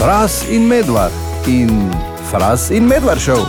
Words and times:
Fras 0.00 0.44
in 0.50 0.66
medvard 0.66 1.12
in 1.46 1.90
Fras 2.30 2.70
in 2.70 2.86
medvard 2.88 3.20
šel. 3.20 3.44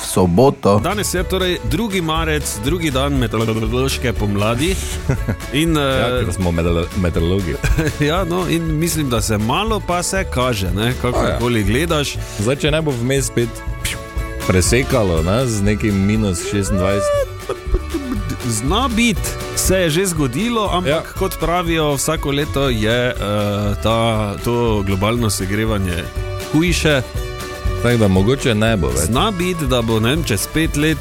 V 0.00 0.06
soboto. 0.06 0.78
Danes 0.78 1.14
je 1.14 1.24
torej 1.24 1.58
2. 1.70 2.02
marec, 2.02 2.58
drugi 2.64 2.90
dan 2.90 3.18
meteorološke 3.18 4.12
pomladi. 4.12 4.76
In, 5.62 5.74
Ja, 5.76 6.06
eh, 6.06 6.24
ker 6.24 6.32
smo 6.34 6.52
meteorologi. 6.96 7.56
ja, 8.10 8.24
no, 8.24 8.46
in 8.48 8.78
mislim, 8.78 9.10
da 9.10 9.20
se 9.20 9.38
malo 9.38 9.80
pa 9.86 10.02
se 10.02 10.24
kaže, 10.34 10.70
kako 11.02 11.24
ja. 11.24 11.38
gledaš. 11.66 12.16
Zdaj, 12.38 12.56
če 12.56 12.70
ne 12.70 12.82
bo 12.82 12.94
vmes 13.02 13.26
spet 13.26 13.48
presekalo 14.46 15.22
ne, 15.22 15.46
z 15.46 15.62
nekim 15.62 16.06
minus 16.06 16.38
26. 16.52 17.83
Zna 18.48 18.88
biti, 18.88 19.28
se 19.56 19.76
je 19.76 19.90
že 19.90 20.06
zgodilo, 20.06 20.68
ampak 20.72 20.92
ja. 20.92 21.02
kot 21.18 21.38
pravijo, 21.40 21.94
vsako 21.94 22.30
leto 22.30 22.68
je 22.68 23.14
uh, 23.14 23.82
ta, 23.82 24.34
to 24.44 24.82
globalno 24.86 25.30
segrevanje 25.30 26.04
hujše. 26.52 27.02
Tako 27.82 27.96
da 27.96 28.08
mogoče 28.08 28.54
ne 28.54 28.76
bo 28.76 28.88
več. 28.88 29.06
Zna 29.06 29.30
biti, 29.30 29.66
da 29.66 29.82
bo 29.82 29.98
vem, 29.98 30.24
čez 30.24 30.46
pet 30.54 30.76
let 30.76 30.98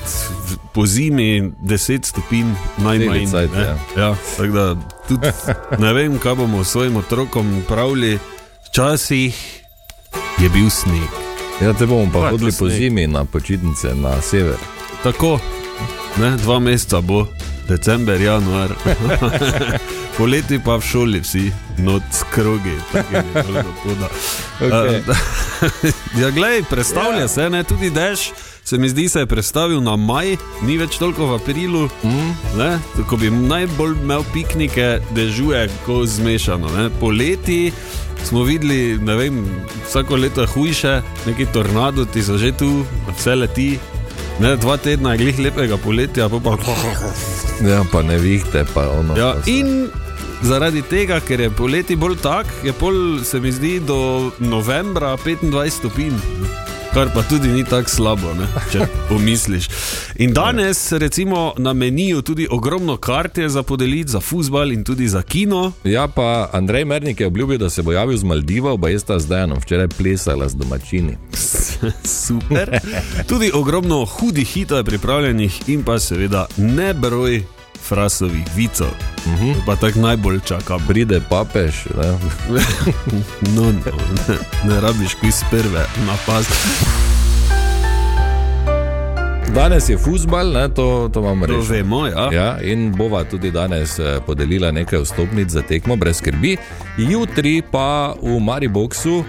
po 0.73 0.85
zimi 0.85 1.51
10 1.61 2.05
stopinj 2.05 2.53
najmanj. 2.77 3.27
Cajt, 3.31 3.51
ja. 3.55 3.77
Ja, 3.97 4.15
tako 4.37 4.53
da 4.53 4.75
tudi 5.07 5.27
ne 5.83 5.93
vem, 5.93 6.17
kaj 6.19 6.35
bomo 6.35 6.63
svojim 6.63 6.95
otrokom 6.95 7.63
pravili. 7.67 8.19
Včasih 8.67 9.63
je 10.41 10.49
bil 10.49 10.69
sneg. 10.69 11.09
Ja, 11.61 11.73
te 11.73 11.85
bomo 11.85 12.11
pa 12.13 12.19
Pa, 12.19 12.29
hodili 12.29 12.51
po 12.59 12.69
zimi 12.69 13.07
na 13.07 13.25
počitnice 13.25 13.95
na 13.95 14.21
sever. 14.21 14.57
Tako, 15.03 15.39
ne, 16.19 16.37
dva 16.37 16.59
meseca 16.59 17.01
bo, 17.01 17.27
december, 17.69 18.21
januar. 18.21 18.75
Poleti 20.17 20.59
pa 20.61 20.77
v 20.77 20.85
šoli 20.85 21.19
vsi, 21.23 21.51
noč 21.81 22.21
krogi. 22.29 22.75
Okej. 24.61 25.01
ja, 26.21 26.29
glej, 26.29 26.63
predstavlja 26.69 27.25
Ja. 27.25 27.25
yeah. 27.25 27.33
se, 27.33 27.49
ne, 27.49 27.63
tudi 27.63 27.89
dež. 27.89 28.31
Se 28.63 28.77
mi 28.77 28.89
zdi, 28.89 29.09
se 29.09 29.19
je 29.19 29.25
predstavil 29.25 29.81
na 29.83 29.95
maj, 29.99 30.37
ni 30.63 30.77
več 30.79 30.95
toliko 30.95 31.25
v 31.27 31.35
aprilu. 31.35 31.89
Mm. 32.03 32.29
Ne, 32.55 32.69
ko 33.09 33.17
bi 33.19 33.27
najbolj 33.27 33.97
imel 33.99 34.23
piknike, 34.33 35.01
dežuje, 35.11 35.67
ko 35.85 36.05
zmešano. 36.07 36.71
Ne. 36.77 36.87
Poleti 36.99 37.73
smo 38.23 38.43
videli, 38.47 38.95
ne 39.03 39.15
vem, 39.19 39.41
vsako 39.89 40.15
leto 40.15 40.41
je 40.41 40.47
hujše, 40.47 40.93
neki 41.25 41.49
tornado 41.51 42.05
ti 42.05 42.23
so 42.23 42.37
že 42.37 42.53
tu, 42.55 42.85
vse 43.17 43.35
leti. 43.35 43.79
Ne, 44.39 44.55
dva 44.57 44.77
tedna 44.77 45.11
je 45.11 45.17
glih 45.17 45.39
lepega 45.39 45.77
poletja, 45.77 46.29
pa 46.29 46.39
pa. 46.39 46.57
Ja, 47.61 47.83
pa 47.91 48.01
ne 48.01 48.17
vihte, 48.17 48.65
pa 48.73 48.87
ono. 48.89 49.15
Ja, 49.15 49.33
pa 49.33 49.41
se- 49.41 49.51
in 49.51 49.87
zaradi 50.41 50.81
tega, 50.81 51.19
ker 51.19 51.39
je 51.39 51.49
poleti 51.49 51.95
bolj 51.95 52.17
tak, 52.17 52.45
je 52.63 52.73
pol, 52.73 52.93
se 53.23 53.39
mi 53.39 53.51
zdi, 53.51 53.79
do 53.79 53.99
novembra 54.39 55.15
25 55.17 55.69
stopinj. 55.69 56.17
Kar 56.93 57.09
pa 57.13 57.23
tudi 57.23 57.47
ni 57.47 57.63
tako 57.63 57.89
slabo, 57.89 58.33
ne, 58.37 58.45
če 58.71 58.85
pomisliš. 59.09 59.65
In 60.21 60.33
danes, 60.33 60.91
recimo, 60.91 61.53
na 61.57 61.73
meniju 61.73 62.21
tudi 62.21 62.45
ogromno 62.51 62.97
kart 62.97 63.37
je 63.37 63.49
za 63.49 63.63
podeliti, 63.63 64.11
za 64.11 64.19
futbal 64.19 64.71
in 64.71 64.83
tudi 64.83 65.07
za 65.07 65.21
kino. 65.21 65.71
Ja, 65.83 66.07
pa 66.07 66.49
Andrej 66.53 66.85
Mernik 66.85 67.19
je 67.19 67.27
obljubil, 67.27 67.57
da 67.57 67.69
se 67.69 67.81
bo 67.81 67.91
javil 67.91 68.17
z 68.17 68.23
Maldivov, 68.23 68.77
pa 68.81 68.89
je 68.89 68.99
sta 68.99 69.19
zdaj 69.19 69.43
eno 69.43 69.55
včeraj 69.55 69.87
plesala 69.87 70.49
z 70.49 70.55
domačini. 70.55 71.17
Super. 72.27 72.79
Tudi 73.27 73.51
ogromno 73.53 74.05
hudih 74.05 74.47
hitov 74.47 74.77
je 74.77 74.83
pripravljenih 74.83 75.69
in 75.69 75.83
pa 75.83 75.99
seveda 75.99 76.45
nebroj 76.57 77.41
frasovih 77.83 78.45
vicov. 78.55 78.87
Uh 79.25 79.33
-huh. 79.41 79.55
Pa 79.65 79.75
tako 79.75 79.99
najbolj 79.99 80.39
čakam. 80.45 80.81
Pride 80.87 81.21
papež, 81.29 81.73
ne? 81.97 82.09
No, 83.55 83.61
no, 83.63 83.71
ne, 84.27 84.35
ne 84.63 84.81
rabiš 84.81 85.15
kviz 85.15 85.43
prve 85.51 85.85
napast. 86.07 86.51
Danes 89.53 89.89
je 89.89 89.97
futbal, 89.97 90.51
ne, 90.51 90.69
to, 90.69 91.09
to 91.13 91.21
To 91.21 91.45
reči. 91.45 91.71
vemo, 91.71 92.07
ja. 92.07 92.29
Ja, 92.33 92.61
in 92.61 92.91
bova 92.97 93.23
tudi 93.23 93.51
danes 93.51 93.99
eh, 93.99 94.19
podelila 94.25 94.71
nekaj 94.71 94.99
vstopnic 94.99 95.49
za 95.49 95.61
tekmo, 95.61 95.95
brez 95.95 96.17
skrbi. 96.17 96.57
Jutri 96.97 97.61
pa 97.71 98.13
v 98.21 98.39
Mariboku 98.39 99.23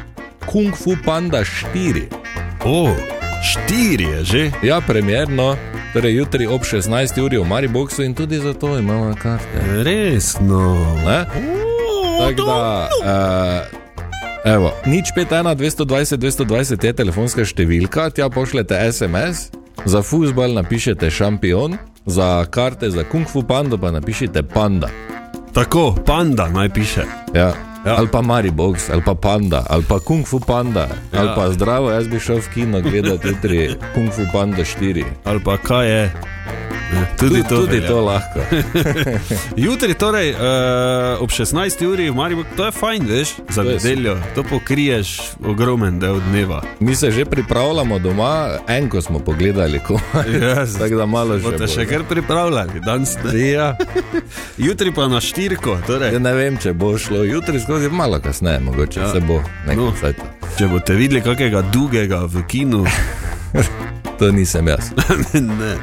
Kung 0.46 0.76
Fu 0.76 0.96
Panda 1.04 1.44
4. 1.44 2.02
O, 2.64 2.96
štiri 3.42 4.04
je 4.04 4.24
že. 4.24 4.50
Ja, 4.62 4.80
premjerno, 4.80 5.56
torej 5.94 6.14
jutri 6.14 6.46
ob 6.46 6.62
16. 6.66 7.22
uri 7.22 7.38
v 7.38 7.46
Mariboku 7.46 8.02
in 8.02 8.14
tudi 8.14 8.38
zato 8.38 8.78
imamo 8.78 9.14
karte. 9.22 9.82
Resno. 9.82 10.74
Ne? 11.06 11.24
Tako 12.18 12.42
da, 12.46 12.88
uh, 13.04 14.52
evo, 14.54 14.72
nič 14.86 15.14
51, 15.16 15.54
220, 15.54 16.16
220 16.18 16.84
je 16.84 16.92
telefonska 16.92 17.44
številka, 17.46 18.10
tja 18.10 18.26
pošljete 18.26 18.74
SMS, 18.90 19.54
za 19.86 20.02
futbal 20.02 20.58
napišete 20.58 21.10
šampion, 21.10 21.78
za 22.06 22.44
karte 22.50 22.90
za 22.90 23.06
Kung 23.06 23.30
Fu 23.30 23.46
Pando 23.46 23.78
pa 23.78 23.94
napišete 23.94 24.42
panda. 24.42 24.90
Tako, 25.54 25.94
panda 26.06 26.48
naj 26.50 26.74
piše. 26.74 27.06
Ja. 27.34 27.73
Ja. 27.84 27.96
Ali 28.00 28.08
pa 28.08 28.22
Maribox, 28.22 28.88
ali 28.90 29.02
pa 29.04 29.14
Panda, 29.14 29.64
ali 29.68 29.84
pa 29.84 30.00
Kung 30.00 30.24
Fu 30.24 30.40
Panda, 30.40 30.88
ja. 31.12 31.20
ali 31.20 31.30
pa 31.36 31.52
zdravo, 31.52 31.90
jaz 31.92 32.08
bi 32.08 32.20
šel 32.20 32.40
v 32.40 32.48
kino 32.54 32.80
gledati 32.80 33.28
jutri 33.28 33.76
Kung 33.94 34.08
Fu 34.08 34.24
Panda 34.32 34.64
4. 34.64 35.04
Ali 35.24 35.40
pa 35.44 35.56
kaj 35.60 35.84
je. 35.88 36.02
Tudi, 37.18 37.34
Tudi, 37.34 37.42
to, 37.48 37.56
tudi 37.56 37.70
velja. 37.80 37.88
to 37.88 38.00
lahko. 38.00 38.40
Jutri, 39.66 39.94
torej 39.94 40.30
uh, 40.32 40.38
ob 41.20 41.30
16. 41.30 41.86
uri 41.86 42.10
v 42.10 42.14
Mariboku, 42.14 42.48
to 42.56 42.64
je 42.64 42.72
fajn, 42.72 43.06
veš, 43.06 43.28
za 43.50 43.62
To 43.62 43.68
nedeljo. 43.68 44.16
To 44.34 44.42
pokriješ 44.42 45.20
ogromen 45.44 45.98
del 45.98 46.20
dneva. 46.20 46.62
Mi 46.80 46.94
se 46.96 47.10
že 47.10 47.24
pripravljamo 47.24 47.98
doma, 47.98 48.48
enko 48.68 49.02
smo 49.02 49.18
pogledali, 49.18 49.80
ko 49.80 50.00
Yes. 50.14 50.76
tako 50.80 50.94
da 50.96 51.06
malo 51.06 51.38
že. 51.38 51.42
Boste 51.42 51.58
bo, 51.58 51.72
še 51.72 51.86
kar 51.86 52.04
pripravljali, 52.08 52.80
danes 52.86 53.16
ne. 53.24 53.50
Ja. 53.50 53.76
Jutri 54.66 54.92
pa 54.92 55.08
na 55.08 55.20
štirko, 55.20 55.78
torej. 55.86 56.12
Ja, 56.12 56.18
ne 56.18 56.34
vem, 56.34 56.56
če 56.56 56.72
bo 56.72 56.98
šlo 56.98 57.24
jutri 57.24 57.60
skozi, 57.60 57.88
malo 57.90 58.20
kasneje, 58.20 58.60
mogoče 58.60 59.00
Ja. 59.00 59.06
ja. 59.06 59.12
se 59.12 59.20
bo 59.20 59.40
nekaj 59.66 59.76
No. 59.76 59.90
no. 59.90 60.14
Če 60.58 60.68
boste 60.70 60.94
videli 60.94 61.20
kakega 61.22 61.62
dugega 61.72 62.24
v 62.30 62.42
kinu, 62.46 62.84
To 64.18 64.32
nisem 64.32 64.68
jaz. 64.68 64.90
ne. 65.60 65.76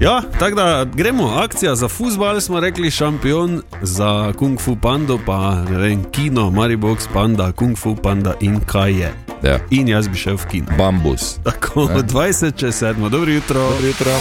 Ja, 0.00 0.22
tako 0.38 0.56
da 0.56 0.86
gremo, 0.94 1.26
akcija 1.26 1.74
za 1.74 1.88
futbal, 1.88 2.40
smo 2.40 2.60
rekli, 2.60 2.90
šampion 2.90 3.62
za 3.82 4.32
Kung 4.38 4.60
Fu 4.60 4.76
Pando, 4.76 5.18
pa 5.26 5.54
ne 5.54 5.78
vem, 5.78 6.04
kino, 6.04 6.50
Maribox, 6.50 7.08
Panda, 7.12 7.52
Kung 7.52 7.78
Fu 7.78 7.96
Panda 7.96 8.34
in 8.40 8.60
kaj 8.60 8.92
je. 8.92 9.12
Ja. 9.42 9.58
In 9.70 9.88
jaz 9.88 10.08
bi 10.08 10.16
šel 10.16 10.36
v 10.36 10.46
kino. 10.50 10.66
Bambus. 10.78 11.36
Tako, 11.44 11.80
20 11.80 12.56
čez 12.60 12.82
7, 12.82 13.08
dobro 13.08 13.32
jutro. 13.32 13.60
Dobro 13.60 13.86
jutro. 13.86 14.12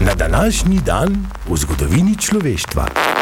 Na 0.00 0.14
današnji 0.14 0.80
dan 0.86 1.26
v 1.48 1.56
zgodovini 1.56 2.16
človeštva. 2.16 3.17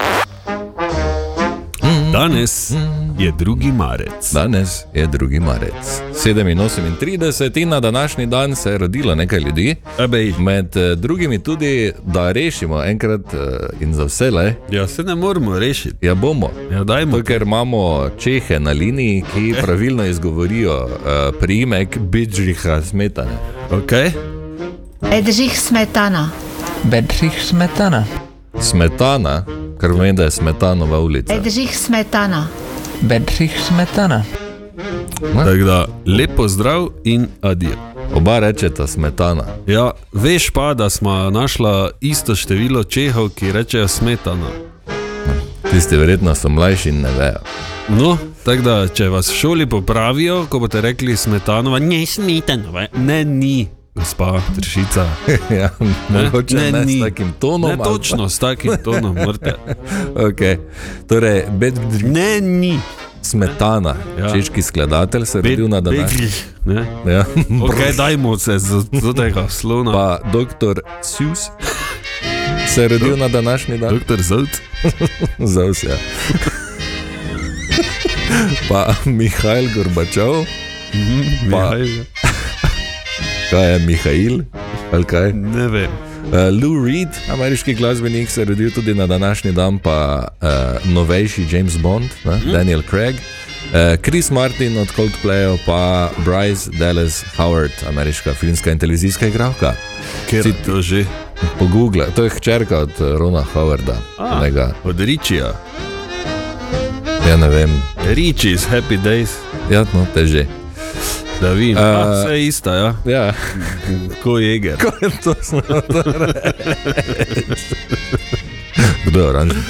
Danes 2.17 2.73
je 3.19 3.33
2. 3.33 3.73
marec. 3.73 4.33
Danes 4.33 4.85
je 4.95 5.09
2. 5.09 5.41
marec. 5.41 6.03
7.38 6.15 7.61
in 7.63 7.69
na 7.69 7.81
današnji 7.81 8.27
dan 8.27 8.57
se 8.57 8.71
je 8.71 8.79
rodilo 8.79 9.15
nekaj 9.15 9.41
ljudi. 9.41 9.77
Ebej. 9.99 10.35
Med 10.39 10.77
eh, 10.77 10.95
drugimi 10.95 11.43
tudi, 11.43 11.93
da 12.07 12.33
rešimo 12.33 12.85
enkrat 12.85 13.35
eh, 13.35 13.39
in 13.81 13.95
za 13.95 14.05
vse 14.05 14.31
le. 14.31 14.55
Ja, 14.71 14.89
se 14.89 15.03
ne 15.03 15.15
moramo 15.15 15.59
rešiti. 15.59 16.07
Ja, 16.07 16.15
bomo. 16.15 16.51
Ja, 16.73 16.85
dajmo. 16.85 17.17
To, 17.17 17.23
ker 17.23 17.43
imamo 17.43 18.11
Čehe 18.19 18.61
na 18.61 18.73
liniji, 18.73 19.25
ki 19.35 19.55
pravilno 19.63 20.05
izgovorijo 20.05 20.85
uh, 20.85 20.91
priimek 21.41 21.99
Bidžiha 21.99 22.83
smetane. 22.83 23.39
Okay. 23.71 24.11
Edžih 25.13 25.61
smetana. 25.61 26.31
Bedřich 26.83 27.43
smetana. 27.43 28.05
Smetana, 28.61 29.45
kar 29.81 29.91
pomeni, 29.91 30.17
da 30.17 30.25
je 30.25 30.31
smetanova 30.31 31.01
ulica. 31.01 31.35
Edžih 31.35 31.79
smetana. 31.79 32.47
Bedřich 33.01 33.61
smetana. 33.69 34.25
Tako 35.35 35.65
da 35.65 35.87
lepo 36.07 36.49
zdrav 36.49 36.89
in 37.05 37.27
adijo. 37.41 37.77
Oba 38.15 38.39
rečeta 38.39 38.87
smetana. 38.87 39.45
Ja, 39.67 39.91
veš 40.13 40.51
pa, 40.51 40.75
da 40.75 40.91
smo 40.91 41.31
našla 41.31 41.91
isto 42.01 42.35
število 42.35 42.85
čehov, 42.85 43.29
ki 43.29 43.53
rečejo 43.53 43.89
smetana. 43.89 44.51
Tisti 45.71 45.97
verjetno 45.97 46.35
so 46.35 46.49
mlajši 46.49 46.89
in 46.89 47.01
ne 47.01 47.11
vejo. 47.19 47.41
No, 47.89 48.19
tako 48.45 48.63
da, 48.63 48.89
če 48.89 49.09
vas 49.09 49.31
v 49.31 49.35
šoli 49.35 49.67
popravijo, 49.67 50.47
ko 50.51 50.59
boste 50.59 50.81
rekli 50.81 51.17
smetanova, 51.17 51.79
ne 51.79 52.07
smetanova, 52.07 52.87
ne 52.95 53.25
ni, 53.25 53.69
gospa 53.97 54.41
Tršica. 54.57 55.07
ja, 55.61 55.69
mogoče 56.09 56.57
ne, 56.57 56.73
ne 56.73 56.85
s 56.87 57.01
takim 57.01 57.33
tonom. 57.41 57.71
Ne 57.71 57.77
točno 57.77 58.29
s 58.29 58.39
takim 58.39 58.73
tonom. 58.85 59.15
Pa, 59.15 59.33
okay. 60.29 60.57
Torej, 61.09 61.45
Bedřich 61.51 62.05
Ne 62.05 62.41
ni. 62.41 62.81
smetana, 63.23 63.97
Ja. 64.19 64.27
ja. 64.27 64.33
češki 64.33 64.63
skladatelj, 64.63 65.27
se 65.27 65.39
je 65.39 65.43
rodil 65.43 65.69
na 65.69 65.81
današnji. 65.81 66.19
Bedrih, 66.19 66.45
ne? 66.65 66.87
Ja. 67.13 67.25
Ok, 67.65 67.97
dajmo 67.97 68.39
se 68.39 68.59
z 68.59 68.81
z 68.93 69.15
tega 69.17 69.49
slona. 69.49 69.93
Pa 69.93 70.21
doktor 70.33 70.81
Sius 71.03 71.41
se 72.69 72.83
je 72.83 72.89
rodil 72.89 73.17
na 73.17 73.29
današnji 73.29 73.79
dan. 73.79 73.95
Doktor 73.95 74.23
Zolt. 74.23 74.51
Zaus, 75.39 75.83
ja. 75.83 75.97
pa 78.69 78.95
Mihajl 79.05 79.69
Gorbačov, 79.75 80.45
pa 81.51 81.57
Mihajl. 81.73 82.05
Kaj 83.51 83.73
je 83.73 83.79
Mihajl, 83.79 84.41
ali 84.93 85.05
kaj? 85.05 85.33
Ne 85.33 85.69
vem. 85.69 85.91
Uh, 86.27 86.51
Lou 86.63 86.85
Reed, 86.85 87.09
ameriški 87.31 87.75
glasbenik, 87.75 88.31
se 88.31 88.41
je 88.41 88.45
rodil 88.45 88.71
tudi 88.71 88.95
na 88.95 89.07
današnji 89.07 89.53
dan, 89.53 89.79
pa 89.79 90.29
uh, 90.43 90.49
novejši 90.93 91.47
James 91.51 91.77
Bond, 91.79 92.11
ne, 92.25 92.37
mm. 92.37 92.53
Daniel 92.53 92.83
Craig, 92.91 93.15
uh, 93.15 93.97
Chris 94.03 94.31
Martin 94.31 94.79
od 94.79 94.89
Coldplaya, 94.97 95.57
pa 95.67 96.11
Bryce 96.25 96.71
Dallas 96.79 97.25
Howard, 97.37 97.73
ameriška 97.89 98.35
filmska 98.35 98.73
in 98.73 98.79
televizijska 98.79 99.27
igralka. 99.27 99.75
Ker 100.31 100.43
Si- 100.43 100.53
to 100.65 100.83
že. 100.83 101.05
Po 101.59 101.67
Google, 101.67 102.07
to 102.17 102.25
je 102.25 102.31
hčerka 102.31 102.79
od 102.79 102.93
Rona 102.99 103.45
Howarda. 103.55 103.97
A, 104.19 104.39
onega, 104.39 104.73
od 104.85 105.01
Ričija. 105.01 105.53
ja, 107.29 107.37
ne 107.37 107.49
vem, 107.49 107.83
Riči 108.09 108.51
iz 108.51 108.67
Happy 108.67 108.99
Days. 109.05 109.29
ja, 109.71 109.85
no, 109.95 110.07
teže. 110.15 110.47
Da 111.41 111.53
vidim, 111.53 111.77
Uh, 111.77 111.83
vse 112.25 112.33
je 112.33 112.47
isto, 112.47 112.75
ja. 112.75 112.95
Ja, 113.05 113.35
Ko 114.23 114.39
jeger. 114.39 114.77
to 115.25 115.35
smo 115.43 115.61
Kdo 119.07 119.21
je 119.21 119.27
oranžen? 119.29 119.63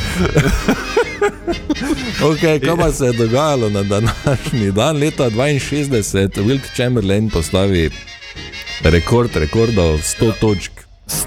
okay, 2.22 2.60
kaj 2.60 2.76
pa 2.76 2.92
se 2.92 3.04
je 3.04 3.12
dogajalo 3.12 3.70
na 3.70 3.82
današnji 3.82 4.72
dan? 4.72 4.96
Leta 4.96 5.30
62 5.30 6.42
Wilt 6.42 6.76
Chamberlain 6.76 7.30
postavi 7.30 7.90
rekord 8.82 9.36
rekordov 9.36 9.98
100 9.98 10.32
točk, 10.40 10.72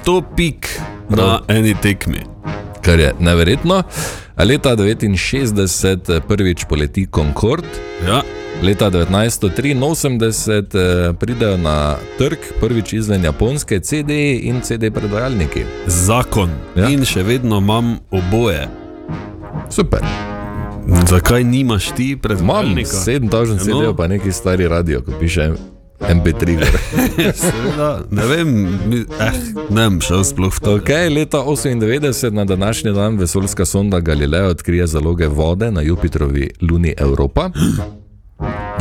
100 0.06 0.24
pik 0.36 0.80
na 1.10 1.42
eni 1.48 1.76
tekmi. 1.82 2.20
kar 2.82 3.00
je 3.00 3.14
neverjetno. 3.20 3.84
Leta 4.38 4.76
69 4.76 6.20
prvič 6.28 6.66
poleti 6.70 7.08
Concorde. 7.16 7.68
Ja. 8.08 8.22
Leta 8.64 8.92
1983 8.92 10.76
eh, 11.10 11.14
pridejo 11.14 11.58
na 11.58 11.96
trg 12.18 12.38
prvič 12.60 12.94
izven 12.94 13.24
Japonske 13.24 13.80
CD 13.80 14.10
in 14.42 14.62
CD 14.62 14.92
predvajalniki. 14.94 15.64
Zakon. 15.88 16.50
Ja. 16.76 16.90
In 16.90 17.06
še 17.06 17.24
vedno 17.24 17.58
imam 17.58 17.98
oboje. 18.12 18.68
Super. 19.70 20.04
Zakaj 21.10 21.44
nimaš 21.44 21.92
ti 21.96 22.12
Imam 22.12 22.20
predvajalnika? 22.22 22.98
7000 22.98 23.54
No. 23.54 23.58
CD, 23.58 23.98
pa 23.98 24.08
neki 24.08 24.32
stari 24.32 24.68
radio, 24.68 25.02
ko 25.02 25.12
piše 25.20 25.52
MP3. 26.00 26.56
gor. 26.60 26.80
Seveda, 27.44 28.02
ne 28.12 28.26
vem, 28.26 28.66
eh, 29.20 29.32
ne 29.70 29.82
vem, 29.82 30.02
šel 30.02 30.24
sploh 30.24 30.52
v 30.56 30.60
to. 30.60 30.76
Okay, 30.82 31.08
leta 31.16 31.38
98 31.38 32.30
na 32.30 32.46
današnji 32.46 32.92
dan 32.92 33.18
vesoljska 33.18 33.66
sonda 33.66 34.00
Galileo 34.00 34.50
odkrije 34.50 34.88
zaloge 34.88 35.28
vode 35.28 35.72
na 35.72 35.82
Jupiterovi 35.82 36.50
luni 36.62 36.94
Evropa. 36.98 37.50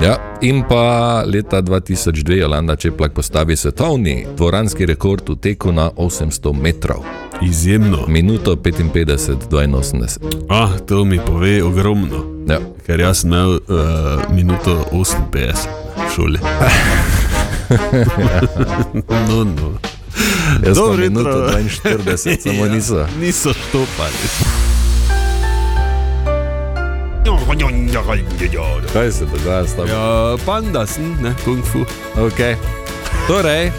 Ja, 0.03 0.39
in 0.41 0.63
pa 0.69 1.23
leta 1.27 1.61
2002 1.63 2.35
Jolanda 2.35 2.77
Čeplak 2.77 3.13
postavi 3.13 3.57
svetovni 3.57 4.27
dvoranski 4.37 4.87
rekord 4.87 5.29
v 5.29 5.37
teku 5.37 5.73
na 5.73 5.91
800 5.91 6.53
metrov. 6.63 7.03
Izjemno. 7.43 8.05
Minuto 8.09 8.55
55-82. 8.57 10.19
Ah, 10.49 10.79
to 10.87 11.05
mi 11.05 11.19
pove 11.27 11.65
ogromno. 11.65 12.25
Ja. 12.49 12.61
Ker 12.87 13.01
jaz 13.01 13.21
sem 13.21 13.31
imel 13.33 13.51
uh, 13.51 13.61
minuto 14.31 14.87
58 14.93 15.67
v 15.97 16.11
šoli. 16.15 16.39
no, 19.29 19.45
no. 19.45 19.79
Jaz 20.67 20.77
sem 20.79 21.01
minuto 21.01 21.29
jutro. 21.29 21.59
42, 21.83 22.17
samo 22.43 22.67
Ja. 22.67 22.73
niso. 22.73 23.07
Niso 23.21 23.53
štopali. 23.53 24.78
Kaj 28.93 29.13
se 29.13 29.25
dogaja 29.25 29.67
s 29.67 29.77
tabo? 29.77 29.89
Ja, 29.89 30.37
panda 30.47 30.87
sem, 30.87 31.17
ne, 31.23 31.33
kung 31.45 31.65
fu. 31.65 31.87
Okay. 32.21 32.57
Torej, 33.27 33.73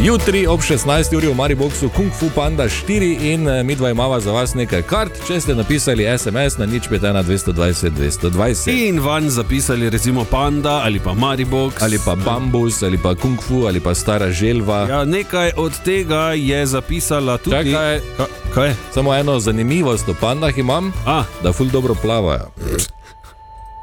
jutri 0.00 0.46
ob 0.46 0.60
16. 0.60 1.16
uri 1.16 1.28
v 1.28 1.34
Mariboku 1.34 1.88
Kung 1.92 2.08
Fu 2.12 2.30
Panda 2.34 2.64
4 2.64 3.20
in 3.20 3.48
eh, 3.48 3.62
mi 3.62 3.76
dva 3.76 3.90
imamo 3.90 4.20
za 4.20 4.32
vas 4.32 4.54
nekaj 4.54 4.82
kart, 4.82 5.12
če 5.28 5.40
ste 5.40 5.54
napisali 5.54 6.08
SMS 6.18 6.56
na 6.56 6.66
nič 6.66 6.88
5 6.88 7.00
220 7.20 7.90
220. 7.90 8.72
In 8.88 9.00
vanj 9.00 9.28
zapisali 9.28 9.90
recimo 9.90 10.24
panda 10.24 10.80
ali 10.84 11.00
pa 11.00 11.12
maribox. 11.12 11.82
Ali 11.84 11.98
pa 12.04 12.16
bambus, 12.16 12.82
ali 12.82 12.98
pa 12.98 13.14
kung 13.14 13.36
fu, 13.42 13.66
ali 13.68 13.80
pa 13.80 13.94
stara 13.94 14.30
želva. 14.32 14.78
Ja. 14.88 14.88
Ja, 14.88 15.04
nekaj 15.04 15.52
od 15.56 15.72
tega 15.84 16.32
je 16.32 16.66
zapisala 16.66 17.36
tudi. 17.38 17.72
Čakaj. 17.72 18.00
Ka, 18.16 18.26
kaj? 18.54 18.74
Samo 18.94 19.14
eno 19.14 19.40
zanimivost 19.40 20.08
o 20.08 20.14
pandah 20.20 20.58
imam, 20.58 20.92
A, 21.06 21.24
da 21.42 21.52
ful 21.52 21.68
dobro 21.68 21.94
plavajo. 21.94 22.48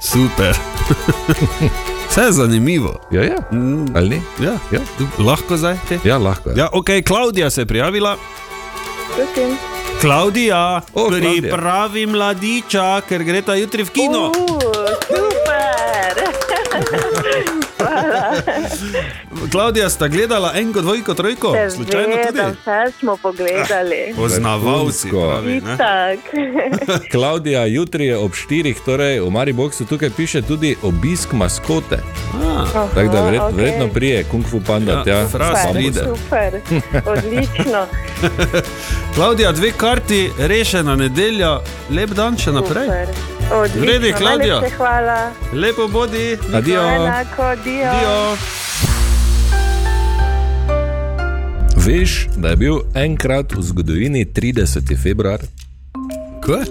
super. 0.02 0.58
Vse 2.18 2.26
je 2.26 2.32
zanimivo. 2.32 3.00
Ja, 3.12 3.24
ja. 3.24 3.36
Mm, 3.52 3.86
ali 3.96 4.10
ni? 4.10 4.22
Ja, 4.40 4.52
Ja, 4.72 4.80
lahko 5.20 5.58
zdaj 5.58 5.78
te. 5.90 6.00
ja 6.04 6.18
lahko 6.18 6.50
je. 6.50 6.56
Ja, 6.58 6.70
ok, 6.72 6.90
Klaudija 7.08 7.50
se 7.50 7.62
je 7.62 7.66
prijavila. 7.66 8.18
Prosim. 9.16 9.58
Klaudija, 10.02 10.82
O, 10.94 11.10
pripravi 11.10 12.06
mladiča, 12.06 13.02
ker 13.10 13.24
gre 13.24 13.42
ta 13.42 13.56
jutri 13.56 13.84
v 13.84 13.90
kino. 13.90 14.26
Uh, 14.28 14.34
super. 15.08 16.24
Klaudija, 19.52 19.90
sta 19.90 20.08
gledala 20.08 20.52
enko, 20.56 20.82
dvojko, 20.82 21.14
trojko? 21.14 21.56
Slučajno 21.76 22.16
tudi? 22.28 22.40
Vse 22.42 23.00
smo 23.00 23.18
pogledali. 23.18 24.14
Poznavalci. 24.16 25.08
Ne? 25.64 25.78
Tak. 25.78 26.20
Klaudija, 27.12 27.66
jutri 27.66 28.06
je 28.06 28.18
ob 28.18 28.32
4, 28.32 28.76
torej 28.86 29.20
v 29.20 29.30
Mariboku 29.32 29.86
tukaj 29.90 30.10
piše 30.10 30.42
tudi 30.42 30.76
obisk 30.84 31.34
maskote. 31.34 31.96
A, 31.96 32.66
Tako 32.96 33.12
da 33.12 33.18
Aha, 33.18 33.30
okay. 33.30 33.56
verjetno 33.56 33.88
prije 33.88 34.24
Kung 34.24 34.46
Fu 34.46 34.62
Panda 34.68 34.92
Ja, 34.92 35.04
tja. 35.04 35.28
fraz 35.28 35.58
s 35.58 35.98
Super, 35.98 36.62
super, 36.68 37.02
odlično. 37.06 37.86
Klaudija, 39.16 39.52
dve 39.52 39.72
karti, 39.72 40.30
rešena 40.40 40.96
nedelja, 40.96 41.60
lep 41.90 42.10
dan 42.10 42.38
še 42.38 42.52
naprej. 42.52 42.88
Odlično. 43.54 43.82
Vredi. 43.82 44.14
Najlepše 44.24 44.76
Hvala. 44.78 45.32
Lepo 45.54 45.88
bodi. 45.88 46.38
Adijo. 46.54 46.82
Enako, 46.82 47.56
dio. 47.64 47.92
Dio. 48.00 48.38
Veš, 51.86 52.28
da 52.36 52.50
je 52.50 52.56
bil 52.56 52.80
enkrat 52.96 53.54
v 53.56 53.62
zgodovini 53.62 54.26
30. 54.26 55.04
februar? 55.04 55.40
Kaj? 56.44 56.66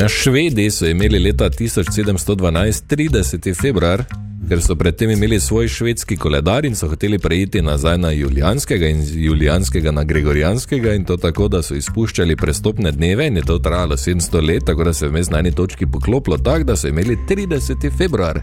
Ja, 0.00 0.08
Švedi 0.08 0.70
so 0.70 0.86
imeli 0.86 1.18
leta 1.18 1.50
1712 1.50 2.82
30. 2.88 3.60
februar, 3.60 4.04
ker 4.48 4.62
so 4.64 4.74
predtem 4.74 5.10
imeli 5.10 5.40
svoj 5.40 5.68
švedski 5.68 6.16
koledar 6.16 6.64
in 6.64 6.76
so 6.76 6.88
hoteli 6.88 7.18
preiti 7.18 7.62
nazaj 7.62 7.98
na 7.98 8.10
julijanskega 8.10 8.88
in 8.88 9.02
z 9.04 9.16
julijanskega 9.16 9.92
na 9.92 10.04
gregorijanskega 10.04 10.94
in 10.94 11.04
to 11.04 11.16
tako, 11.16 11.48
da 11.48 11.62
so 11.62 11.74
izpuščali 11.74 12.36
prestopne 12.36 12.92
dneve 12.92 13.26
in 13.26 13.36
je 13.36 13.42
to 13.42 13.58
trajalo 13.58 13.96
700 13.96 14.46
let, 14.46 14.64
tako 14.66 14.84
da 14.84 14.92
se 14.92 15.04
je 15.06 15.10
vmes 15.10 15.30
na 15.30 15.38
eni 15.38 15.52
točki 15.52 15.86
poklopilo 15.86 16.38
tako, 16.38 16.64
da 16.64 16.76
so 16.76 16.88
imeli 16.88 17.18
30. 17.28 17.96
februar. 17.98 18.40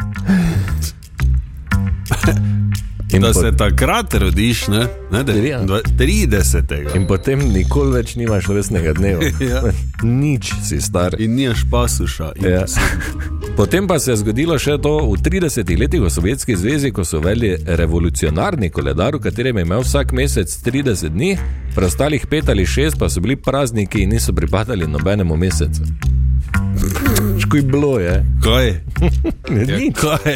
In, 3.15 3.21
Da 3.21 3.33
se 3.33 3.51
takrat 3.51 4.13
rodiš, 4.13 4.67
ne? 4.67 4.87
ne 5.11 5.23
da, 5.23 5.33
Ja. 5.33 5.61
dva- 5.61 5.81
30. 5.97 6.95
in 6.95 7.07
potem 7.07 7.39
nikoli 7.39 7.91
več 7.93 8.15
nimaš 8.15 8.47
resnega 8.47 8.93
dneva. 8.93 9.23
Ja. 9.41 9.61
Nič 10.03 10.51
si 10.63 10.81
star. 10.81 11.15
In 11.19 11.35
nimaš 11.35 11.63
pasuša. 11.71 12.31
In 12.35 12.45
Ja. 12.45 12.65
Potem 13.55 13.87
pa 13.87 13.99
se 13.99 14.11
je 14.11 14.17
zgodilo 14.17 14.59
še 14.59 14.75
to 14.77 15.07
v 15.07 15.15
30 15.17 15.79
letih 15.79 16.01
v 16.01 16.09
Sovjetski 16.09 16.55
zvezi, 16.55 16.91
ko 16.91 17.05
so 17.05 17.17
uvedli 17.17 17.55
revolucionarni 17.65 18.69
koledar, 18.69 19.15
v 19.15 19.19
katerem 19.21 19.57
je 19.57 19.63
imel 19.63 19.79
vsak 19.79 20.11
mesec 20.11 20.51
30 20.59 21.09
dni, 21.09 21.37
preostalih 21.71 22.25
5 22.25 22.49
ali 22.49 22.65
6 22.65 22.99
pa 22.99 23.07
so 23.09 23.21
bili 23.21 23.35
prazniki 23.37 24.03
in 24.03 24.09
niso 24.09 24.33
pripadali 24.33 24.87
nobenemu 24.87 25.37
mesecu. 25.37 25.87
Škuj 27.39 27.61
bilo 27.61 27.99
je. 27.99 28.25
Kaj? 28.43 28.67
Ja, 28.67 29.77
Nič. 29.77 29.95
kaj? 29.95 30.33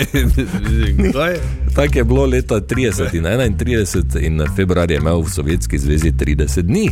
kaj? 1.14 1.34
Tako 1.76 1.98
je 1.98 2.04
bilo 2.04 2.26
leta 2.26 2.56
30 2.58 3.14
in 3.14 3.24
31 3.24 4.20
in 4.20 4.42
februar 4.56 4.92
je 4.92 4.98
imel 4.98 5.22
v 5.22 5.30
Sovjetski 5.30 5.80
zvezi 5.80 6.12
30 6.12 6.62
dni. 6.62 6.90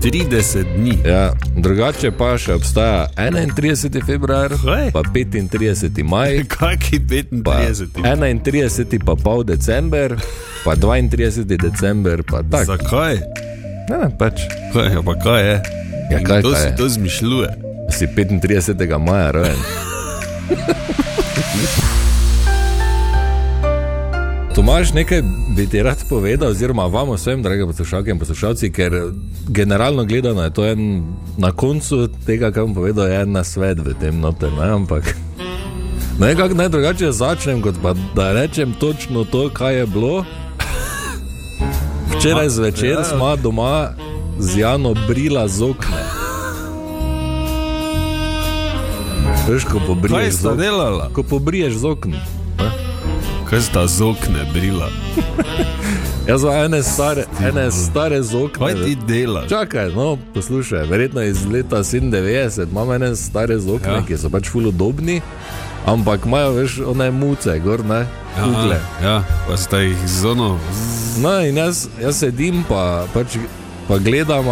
30 0.00 0.64
dni. 0.76 0.98
Ja, 1.04 1.32
drugače 1.56 2.10
pa 2.10 2.38
še 2.38 2.54
obstaja 2.54 3.06
31. 3.16 4.02
februar, 4.02 4.52
Kaj? 4.56 4.90
pa 4.92 5.02
35. 5.04 6.02
maj. 6.02 6.44
Kaki 6.50 6.98
Pa 7.44 7.60
35? 7.60 8.40
31. 8.42 9.04
pa 9.04 9.14
pol 9.14 9.44
december, 9.44 10.16
pa 10.64 10.74
32. 10.74 11.44
december, 11.58 12.22
pa 12.22 12.42
tako. 12.42 12.64
Zakaj? 12.66 13.16
Ne, 13.88 13.96
ne, 13.98 14.08
pač. 14.18 14.42
Kaj, 14.72 14.92
ja, 14.92 15.02
pa 15.02 15.14
kaj 15.16 15.40
je? 15.42 15.56
Ja, 16.10 16.18
In 16.18 16.24
kaj 16.24 16.42
to 16.42 16.50
pa 16.50 16.56
si 16.56 16.66
je? 16.66 16.76
to 16.76 16.88
zmišljuje. 16.88 17.50
Si 17.90 18.06
35. 18.06 18.98
maja 18.98 19.30
rojen. 19.30 19.56
Tomaš, 24.54 24.92
nekaj 24.92 25.22
bi 25.56 25.66
ti 25.66 25.82
rad 25.82 25.98
povedal, 26.08 26.50
oziroma 26.50 26.86
vam 26.86 27.12
vsem, 27.14 27.42
drage 27.42 27.66
poslušalke 27.66 28.10
in 28.10 28.18
poslušalci, 28.18 28.72
ker 28.72 28.92
generalno 29.48 30.04
gledano 30.04 30.42
je 30.42 30.50
to 30.50 30.66
en, 30.66 31.02
na 31.38 31.52
koncu 31.52 32.08
tega, 32.26 32.50
kar 32.50 32.64
bom 32.64 32.74
povedal, 32.74 33.06
je 33.08 33.20
en 33.22 33.32
na 33.32 33.44
svet 33.44 33.78
v 33.78 33.94
tem 34.00 34.20
notem, 34.20 34.54
ne? 34.58 34.70
ampak 34.70 35.14
Ne, 36.20 36.36
kako 36.36 36.54
naj 36.54 36.68
drugače 36.68 37.12
začnem, 37.12 37.62
kot 37.62 37.74
pa 37.82 37.94
da 38.14 38.32
rečem 38.32 38.72
točno 38.72 39.24
to, 39.24 39.48
kaj 39.48 39.76
je 39.76 39.86
bilo. 39.86 40.24
Včeraj 42.16 42.48
zvečer 42.48 42.90
ja. 42.90 43.04
smo 43.04 43.36
doma 43.36 43.88
z 44.38 44.58
Jano 44.58 44.94
brila 45.08 45.48
z 45.48 45.62
okna. 45.62 46.19
Veš, 49.50 49.64
ko 49.66 49.80
pobriješ 49.86 50.34
z 50.34 50.56
delala? 50.56 51.10
Ko 51.12 51.22
pobriješ 51.22 51.74
z 51.82 51.84
okna. 51.84 52.22
Kaj 53.50 53.60
sta 53.60 53.82
z 53.86 54.02
okne 54.06 54.46
brila? 54.54 54.86
Jaz 56.30 56.40
sem 56.40 56.50
ene 56.54 56.82
stare, 56.82 57.24
ene 57.42 57.70
stare 57.74 58.22
z 58.22 58.34
okna. 58.36 58.66
Kaj 58.66 58.74
ti 58.84 58.94
delaš? 58.94 59.48
Čakaj, 59.50 59.90
no, 59.90 60.18
poslušaj, 60.34 60.86
verjetno 60.86 61.22
iz 61.22 61.46
leta 61.46 61.82
97 61.82 62.70
imamo 62.70 62.94
ene 62.94 63.16
stare 63.16 63.58
z 63.58 63.74
okna, 63.74 63.92
Ja. 63.92 64.06
ki 64.06 64.14
so 64.18 64.30
pač 64.30 64.46
fulodobni, 64.48 65.18
ampak 65.82 66.30
imajo 66.30 66.52
več 66.54 66.78
one 66.86 67.10
muce, 67.10 67.58
gor 67.58 67.82
ne, 67.84 68.06
kugle. 68.38 68.78
Ja, 69.02 69.24
pa 69.48 69.56
sta 69.56 69.82
jih 69.82 69.98
zono. 70.06 70.58
No, 71.18 71.40
in 71.42 71.58
jaz, 71.58 71.88
jaz 71.98 72.22
sedim 72.22 72.62
pa, 72.68 73.02
pač, 73.10 73.34
pa 73.90 73.98
gledam, 73.98 74.46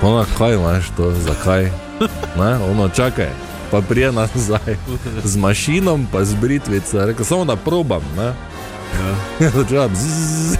pa 0.00 0.06
ono, 0.08 0.24
kaj 0.38 0.56
imaš 0.56 0.88
to, 0.96 1.12
zakaj. 1.28 1.68
Ne, 2.40 2.56
ono, 2.72 2.88
čakaj, 2.88 3.28
pa 3.72 3.80
prije 3.80 4.12
nazaj 4.12 4.76
z 5.24 5.36
mašinom, 5.36 6.06
pa 6.12 6.24
z 6.24 6.34
britvico, 6.34 7.06
rekel 7.06 7.24
samo 7.24 7.44
da 7.44 7.56
probam. 7.56 8.02
Ne. 8.16 8.32
Ja. 8.92 9.48
Začela 9.56 9.88
bzzz, 9.88 10.56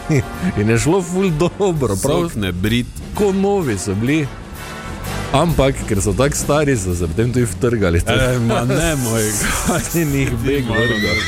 in 0.56 0.70
je 0.70 0.78
šlo 0.78 1.02
ful 1.02 1.30
dobro, 1.30 1.96
prav 2.02 2.18
Pravne 2.18 2.52
brit. 2.52 2.86
ko 3.14 3.32
novi 3.32 3.78
so 3.78 3.94
bili. 3.94 4.26
Ampak, 5.32 5.74
ker 5.88 6.00
so 6.00 6.12
tako 6.12 6.36
stari, 6.36 6.76
so 6.76 6.94
se 6.94 7.06
potem 7.06 7.32
tudi 7.32 7.44
vtrgali. 7.44 8.00
E, 8.06 8.38
ma 8.38 8.64
ne 8.64 8.96
moj. 8.96 9.22
in 10.02 10.14
jih 10.14 10.32
beg 10.46 10.64
vrgal. 10.64 11.20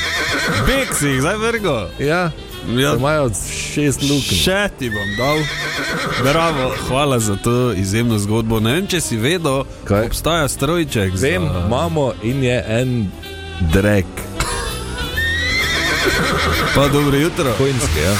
Beg 0.66 0.96
si 0.98 1.06
jih 1.06 1.20
zdaj 1.20 1.36
vrgo. 1.36 1.88
Ja, 1.98 2.30
Ja, 2.70 2.94
imajo 2.94 3.30
šest 3.68 4.02
lukenj. 4.02 4.38
Še 4.38 4.68
ti 4.78 4.90
bom 4.90 5.10
dal. 5.16 5.38
Bravo, 6.22 6.72
hvala 6.88 7.18
za 7.18 7.36
to 7.36 7.72
izjemno 7.72 8.18
zgodbo. 8.18 8.60
Ne 8.60 8.72
vem, 8.72 8.86
če 8.86 9.00
si 9.00 9.16
vedel, 9.16 9.64
Kaj? 9.84 10.06
obstaja 10.06 10.48
strojček. 10.48 11.12
Vem, 11.14 11.42
za... 11.44 11.64
imamo 11.66 12.12
in 12.22 12.44
je 12.44 12.64
en 12.70 13.10
drek, 13.72 14.06
Pa 16.74 16.88
dobro 16.88 17.16
jutro. 17.16 17.52
konjski. 17.58 18.00
Ja. 18.00 18.14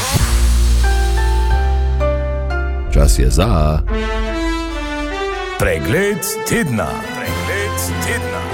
Čas 2.94 3.18
je 3.18 3.30
za. 3.30 3.80
Pregled 5.58 6.18
tedna. 6.48 6.86
Pregled 7.10 7.74
tedna. 8.04 8.53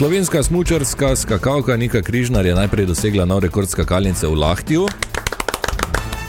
Slovenska 0.00 0.42
smučarska 0.42 1.16
skakalka 1.16 1.76
Nika 1.76 2.02
Križnar 2.02 2.46
je 2.46 2.54
najprej 2.54 2.86
dosegla 2.86 3.24
nov 3.24 3.44
rekord 3.44 3.68
skakalnice 3.68 4.24
v 4.26 4.34
Lahtiju. 4.34 4.88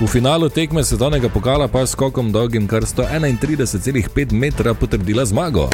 V 0.01 0.07
finalu 0.11 0.49
tekme 0.51 0.83
svetovnega 0.83 1.29
pokala 1.31 1.71
pa 1.71 1.87
s 1.87 1.95
skokom 1.95 2.35
dolgim 2.35 2.67
kar 2.67 2.83
131,5 2.83 4.33
metra 4.35 4.73
potrdila 4.73 5.25
zmago. 5.25 5.69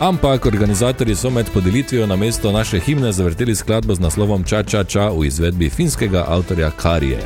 Ampak 0.00 0.46
organizatorji 0.46 1.14
so 1.14 1.30
med 1.30 1.52
podelitvijo 1.52 2.06
na 2.06 2.16
mesto 2.16 2.52
naše 2.52 2.80
himne 2.80 3.12
zavrteli 3.12 3.54
skladbo 3.54 3.94
z 3.94 4.00
naslovom 4.00 4.44
Ča 4.44 4.62
Ča 4.62 4.84
Ča 4.84 5.10
v 5.12 5.26
izvedbi 5.28 5.68
finskega 5.68 6.24
avtorja 6.28 6.70
Karije. 6.70 7.20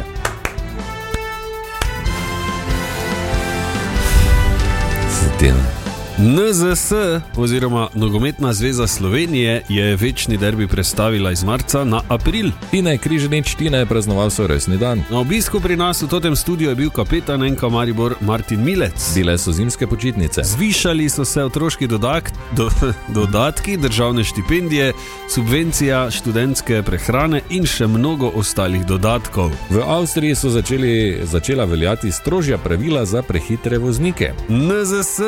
Zatem. 5.22 5.81
NZS 6.18 6.92
oziroma 7.36 7.88
Nogometna 7.94 8.52
zveza 8.52 8.86
Slovenije 8.86 9.62
je 9.68 9.96
večni 9.96 10.36
derbi 10.36 10.66
prestavila 10.66 11.32
iz 11.32 11.44
marca 11.44 11.84
na 11.84 12.00
april. 12.08 12.50
Tine 12.70 12.98
Križanič 12.98 13.54
Tina 13.54 13.78
je 13.78 13.86
praznoval 13.86 14.30
svoj 14.30 14.46
rojstni 14.46 14.76
dan. 14.76 15.02
Na 15.10 15.18
obisku 15.18 15.60
pri 15.60 15.76
nas 15.76 16.02
v 16.02 16.20
tem 16.20 16.36
studiu 16.36 16.68
je 16.68 16.74
bil 16.74 16.90
kapetan 16.90 17.40
NK 17.52 17.62
Maribor 17.62 18.14
Martin 18.20 18.64
Milec. 18.64 19.14
Bile 19.14 19.38
so 19.38 19.52
zimske 19.52 19.86
počitnice. 19.86 20.42
Zvišali 20.44 21.08
so 21.08 21.24
se 21.24 21.44
otroški 21.44 21.86
dodak, 21.86 22.30
do, 22.56 22.68
dodatki, 23.18 23.76
državne 23.76 24.24
štipendije, 24.24 24.92
subvencija 25.28 26.10
študentske 26.10 26.82
prehrane 26.82 27.40
in 27.50 27.66
še 27.66 27.86
mnogo 27.86 28.32
ostalih 28.34 28.84
dodatkov. 28.86 29.50
V 29.70 29.80
Avstriji 29.86 30.34
so 30.34 30.50
začeli, 30.50 31.20
začela 31.24 31.64
veljati 31.64 32.12
strožja 32.12 32.58
pravila 32.58 33.04
za 33.04 33.22
prehitre 33.22 33.78
voznike. 33.78 34.32
NZS 34.48 35.20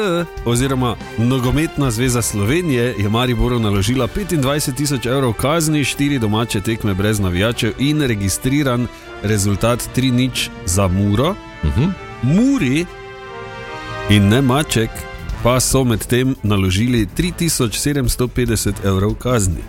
oziroma 0.44 0.73
Nogometna 1.18 1.90
zveza 1.90 2.22
Slovenije 2.22 2.94
je 2.98 3.08
Mariboru 3.08 3.58
naložila 3.58 4.08
25 4.08 4.74
tisoč 4.74 5.06
evrov 5.06 5.32
kazni, 5.32 5.84
štiri 5.84 6.18
domače 6.18 6.60
tekme 6.60 6.94
brez 6.94 7.20
navijačev 7.20 7.72
in 7.78 8.02
registriran 8.02 8.86
rezultat 9.22 9.88
3-0 9.96 10.48
za 10.66 10.88
Muro. 10.88 11.30
Uh 11.30 11.70
-huh. 11.78 11.90
Muri 12.22 12.86
in 14.10 14.28
ne 14.28 14.42
Maček 14.42 14.90
pa 15.42 15.60
so 15.60 15.84
medtem 15.84 16.34
naložili 16.42 17.06
3750 17.18 18.72
evrov 18.84 19.14
kazni, 19.14 19.62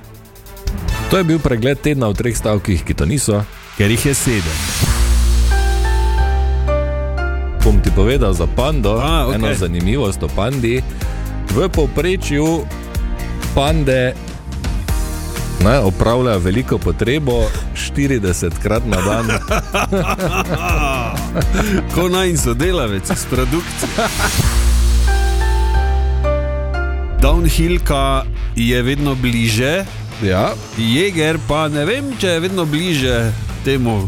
To 1.11 1.17
je 1.17 1.23
bil 1.23 1.39
pregled 1.39 1.79
tedna 1.79 2.09
v 2.09 2.17
treh 2.17 2.35
stavkih, 2.37 2.83
ki 2.83 2.93
to 2.93 3.05
niso. 3.05 3.43
ker 3.77 3.91
jih 3.91 4.05
je 4.05 4.13
sedem. 4.13 4.84
Povedal 7.95 8.33
za 8.35 8.47
pando, 8.47 8.99
A, 8.99 9.27
okej. 9.27 9.35
eno 9.35 9.47
zanimivost 9.55 10.23
o 10.23 10.27
pandi. 10.27 10.83
V 11.55 11.69
povprečju 11.71 12.65
pande 13.55 14.13
ne, 15.63 15.79
opravljajo 15.79 16.39
veliko 16.39 16.77
potrebo 16.77 17.47
40 17.73 18.51
krat 18.61 18.83
na 18.85 19.01
dan. 19.01 19.25
Ko 21.95 22.09
naj 22.09 22.29
in 22.29 22.37
sodelavec 22.37 23.09
iz 23.09 23.25
produkcije. 23.25 23.89
Downhillka 27.21 28.23
je 28.55 28.83
vedno 28.83 29.15
bliže, 29.15 29.85
Ja, 30.23 30.53
Jeger 30.77 31.37
pa 31.47 31.67
ne 31.67 31.85
vem, 31.85 32.13
če 32.19 32.27
je 32.27 32.39
vedno 32.39 32.65
bliže 32.65 33.31
temu, 33.65 34.07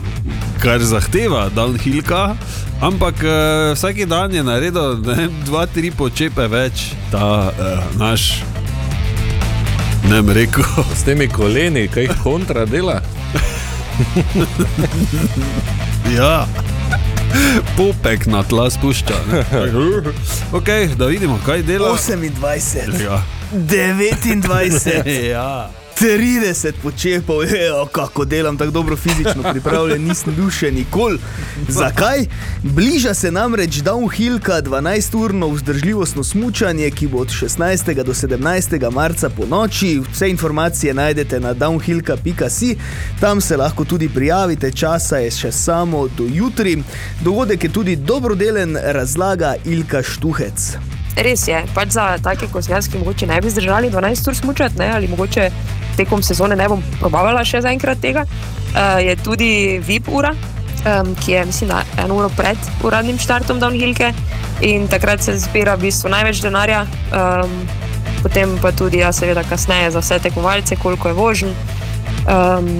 kar 0.61 0.79
zahteva 0.83 1.47
downhillka, 1.55 2.35
ampak 2.81 3.15
uh, 3.23 3.73
vsak 3.73 4.05
dan 4.09 4.33
je 4.33 4.43
naredil 4.43 4.97
ne 5.01 5.15
vem, 5.15 5.31
dva, 5.45 5.65
tri 5.65 5.91
počepe 5.91 6.47
več, 6.51 6.91
ta 7.11 7.51
uh, 7.51 7.83
naš. 7.97 8.43
Ne 10.07 10.21
bi 10.23 10.33
rekel, 10.33 10.63
s 10.95 11.03
temi 11.03 11.27
koleni, 11.27 11.87
kaj 11.91 12.07
jih 12.07 12.19
kontra 12.23 12.65
dela. 12.65 13.01
ja. 16.17 16.47
Popek 17.77 18.25
na 18.25 18.43
tla 18.43 18.69
spušča. 18.71 19.17
Ok, 20.55 20.69
da 20.95 21.05
vidimo, 21.05 21.39
kaj 21.45 21.63
dela. 21.67 21.91
28, 21.97 23.03
Ja. 23.03 23.21
29, 23.53 25.07
ja. 25.35 25.69
30 26.01 26.73
počepov, 26.83 27.43
ejo, 27.43 27.85
kako 27.91 28.25
delam 28.25 28.57
tako 28.57 28.71
dobro 28.71 28.95
fizično 28.95 29.51
pripravljen, 29.51 30.03
nisem 30.07 30.35
bil 30.35 30.49
še 30.49 30.71
nikoli. 30.71 31.17
Zakaj? 31.67 32.25
Bliža 32.63 33.13
se 33.13 33.31
namreč 33.31 33.79
downhillka 33.81 34.61
12-urno 34.61 35.49
vzdržljivostno 35.49 36.23
smučanje, 36.23 36.91
ki 36.91 37.07
bo 37.07 37.17
od 37.17 37.33
16. 37.33 38.03
do 38.03 38.13
17. 38.13 38.91
marca 38.91 39.29
po 39.29 39.45
noči. 39.45 39.99
Vse 40.11 40.29
informacije 40.29 40.93
najdete 40.93 41.39
na 41.39 41.53
downhillka.si, 41.53 42.75
tam 43.19 43.41
se 43.41 43.57
lahko 43.57 43.85
tudi 43.85 44.09
prijavite, 44.09 44.71
časa 44.71 45.17
je 45.17 45.31
še 45.31 45.51
samo 45.51 46.07
do 46.07 46.29
jutri. 46.33 46.77
Dogodek 47.21 47.63
je 47.63 47.73
tudi 47.73 47.95
dobrodelen, 47.95 48.77
razlaga 48.83 49.55
Ilka 49.65 50.03
Štuhec. 50.03 50.96
Res 51.17 51.47
je, 51.49 51.57
pač 51.73 51.95
za 51.95 52.11
take 52.21 52.49
kot 52.53 52.67
jaz, 52.69 52.89
ki 52.91 53.01
mogoče 53.01 53.27
ne 53.29 53.39
bi 53.41 53.49
zdržali 53.49 53.89
12 53.89 54.29
ur 54.29 54.35
smučati, 54.37 54.83
ali 54.83 55.07
mogoče 55.09 55.49
tekom 55.97 56.21
sezone 56.21 56.55
ne 56.55 56.67
bom 56.69 56.83
probavala 56.99 57.41
še 57.45 57.63
zaenkrat 57.65 58.01
tega, 58.01 58.25
uh, 58.27 58.99
je 59.01 59.15
tudi 59.25 59.49
VIP 59.81 60.11
ura, 60.13 60.35
um, 60.85 61.15
ki 61.17 61.31
je 61.31 61.45
mislim, 61.49 61.73
eno 62.03 62.19
uro 62.19 62.29
pred 62.37 62.69
uradnim 62.85 63.17
štartom 63.17 63.59
downhillke 63.59 64.13
in 64.61 64.87
takrat 64.87 65.25
se 65.25 65.33
zbira 65.41 65.75
v 65.75 65.87
bistvu 65.87 66.13
največ 66.13 66.43
denarja, 66.45 66.85
um, 67.09 67.57
potem 68.21 68.53
pa 68.61 68.71
tudi, 68.71 69.01
ja, 69.01 69.09
seveda, 69.13 69.41
kasneje 69.49 69.91
za 69.97 70.05
vse 70.05 70.21
tekmovalce, 70.29 70.77
koliko 70.81 71.09
je 71.09 71.17
vožen 71.17 71.53
um, 72.29 72.71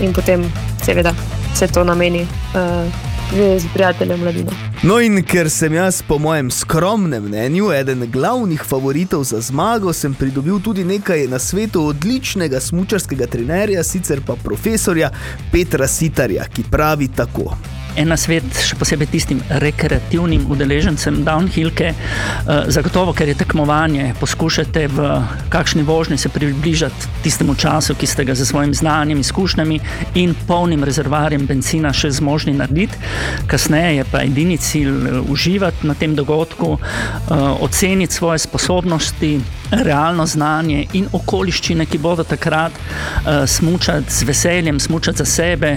in 0.00 0.16
potem 0.16 0.48
seveda 0.84 1.12
se 1.54 1.68
to 1.68 1.84
nameni 1.84 2.24
uh, 2.24 3.11
z 3.58 3.64
prijateljem 3.74 4.20
mladine. 4.20 4.50
No, 4.82 5.00
in 5.00 5.22
ker 5.24 5.50
sem 5.50 5.74
jaz, 5.74 6.02
po 6.02 6.18
mojem 6.18 6.50
skromnem 6.50 7.24
mnenju, 7.24 7.72
eden 7.72 8.06
glavnih 8.10 8.62
favoritov 8.64 9.24
za 9.24 9.40
zmago, 9.40 9.92
sem 9.92 10.14
pridobil 10.14 10.60
tudi 10.60 10.84
nekaj 10.84 11.26
na 11.26 11.38
svetu 11.38 11.86
odličnega 11.86 12.60
smučarskega 12.60 13.26
trenerja, 13.26 13.84
sicer 13.84 14.20
pa 14.26 14.36
profesorja 14.44 15.10
Petra 15.52 15.88
Sitarja, 15.88 16.44
ki 16.44 16.64
pravi 16.70 17.08
tako. 17.08 17.54
En 17.96 18.08
na 18.08 18.16
svet, 18.16 18.44
še 18.64 18.76
posebej 18.80 19.08
tistim 19.12 19.40
rekreativnim 19.62 20.44
udeležencem 20.50 21.22
downhillke, 21.26 21.92
uh, 21.92 22.64
zagotovo, 22.72 23.14
ker 23.16 23.30
je 23.32 23.36
tekmovanje, 23.42 24.12
poskušate 24.20 24.86
v 24.92 25.08
kakšni 25.52 25.84
vožnji 25.86 26.18
se 26.18 26.32
približati 26.32 27.10
tistemu 27.24 27.54
času, 27.54 27.96
ki 27.98 28.06
ste 28.06 28.26
ga 28.28 28.36
za 28.38 28.46
svojim 28.48 28.74
znanjem, 28.74 29.20
izkušnjami 29.20 29.80
in 30.20 30.34
polnim 30.48 30.84
rezervarjem 30.84 31.46
benzina 31.46 31.92
še 31.92 32.10
zmožni 32.18 32.54
narediti. 32.56 32.98
Kasneje 33.46 33.96
je 34.00 34.06
pa 34.10 34.24
edini 34.26 34.58
cilj 34.58 34.92
uh, 34.92 35.32
uživati 35.32 35.86
na 35.86 35.94
tem 35.94 36.16
dogodku, 36.18 36.76
uh, 36.76 37.62
oceniti 37.62 38.14
svoje 38.14 38.44
sposobnosti, 38.46 39.34
realno 39.72 40.26
znanje 40.26 40.86
in 40.92 41.06
okoliščine, 41.12 41.86
ki 41.86 41.98
bodo 41.98 42.24
takrat 42.24 42.72
uh, 42.72 43.44
smučati 43.46 44.12
z 44.12 44.28
veseljem, 44.28 44.80
smučati 44.80 45.18
za 45.18 45.24
sebe 45.24 45.72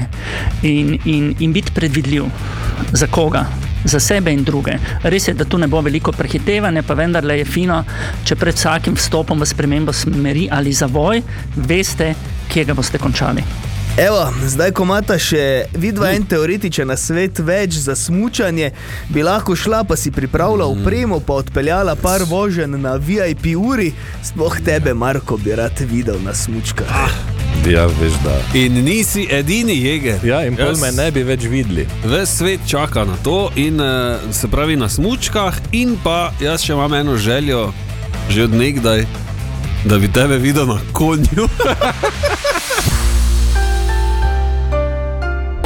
in, 0.63 0.97
in, 1.05 1.35
in 1.39 1.53
biti 1.53 1.71
predvidljiv. 1.71 2.25
Za 2.91 3.07
koga? 3.07 3.45
Za 3.85 3.99
sebe 3.99 4.33
in 4.33 4.43
druge. 4.43 4.77
Res 5.03 5.27
je, 5.27 5.33
da 5.33 5.45
tu 5.45 5.57
ne 5.57 5.67
bo 5.67 5.81
veliko 5.81 6.11
prehitevanja, 6.11 6.83
pa 6.83 6.97
vendarle 6.97 7.37
je 7.37 7.45
fino, 7.45 7.83
če 8.25 8.35
pred 8.35 8.57
vsakim 8.57 8.97
vstopom 8.97 9.39
v 9.39 9.47
spremembo 9.47 9.93
smeri 9.93 10.47
ali 10.51 10.73
zavoj, 10.73 11.21
veste, 11.55 12.13
kje 12.49 12.65
ga 12.65 12.73
boste 12.73 12.97
končali. 12.97 13.45
Evo, 13.97 14.33
zdaj, 14.47 14.73
ko 14.75 14.83
imata 14.83 15.15
še 15.15 15.69
vidva 15.79 16.09
en 16.11 16.25
teoretičen 16.27 16.89
svet 16.99 17.39
več 17.39 17.77
za 17.79 17.93
smučanje, 17.95 18.73
bi 19.07 19.23
lahko 19.23 19.55
šla 19.55 19.85
pa 19.87 19.95
si 19.95 20.11
pripravila 20.11 20.65
upremo, 20.67 21.21
pa 21.23 21.37
odpeljala 21.39 21.93
par 21.95 22.25
voženj 22.27 22.75
na 22.75 22.97
VIP 22.99 23.53
uri, 23.55 23.93
sploh 24.19 24.57
tebe, 24.65 24.91
Marko, 24.93 25.37
bi 25.39 25.55
rad 25.55 25.79
videl 25.87 26.19
na 26.25 26.33
smučkah. 26.35 26.91
Ja, 27.71 27.85
veš 28.01 28.19
da. 28.25 28.35
In 28.59 28.81
nisi 28.83 29.29
edini 29.31 29.77
jeger. 29.85 30.19
Ja, 30.27 30.41
in 30.43 30.59
pol 30.59 30.75
me 30.81 30.91
ne 30.91 31.07
bi 31.15 31.23
več 31.23 31.47
videli. 31.47 31.87
Ves 32.03 32.35
svet 32.41 32.67
čaka 32.67 33.07
na 33.07 33.15
to, 33.23 33.47
in 33.55 33.79
uh, 33.79 34.19
se 34.35 34.51
pravi 34.51 34.75
na 34.75 34.91
smučkah, 34.91 35.55
in 35.71 35.95
pa 36.03 36.33
jaz 36.43 36.67
še 36.67 36.75
imam 36.75 36.99
eno 36.99 37.15
željo, 37.15 37.69
že 38.27 38.43
od 38.49 38.59
nekdaj, 38.59 39.07
da 39.87 40.03
bi 40.03 40.11
tebe 40.11 40.35
videl 40.43 40.67
na 40.67 40.81
konju. 40.91 41.47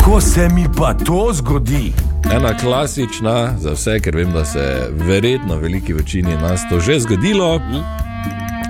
Ko 0.10 0.22
se 0.22 0.50
mi 0.50 0.66
pa 0.78 0.94
to 0.94 1.30
zgodi, 1.34 1.94
Ena 2.36 2.58
klasična, 2.58 3.54
za 3.60 3.72
vse, 3.72 4.00
ker 4.00 4.16
vem, 4.16 4.32
da 4.32 4.46
se 4.46 4.90
verjetno 4.92 5.56
veliki 5.56 5.94
večini 5.94 6.36
nas 6.36 6.62
to 6.70 6.80
že 6.80 7.00
zgodilo. 7.00 7.62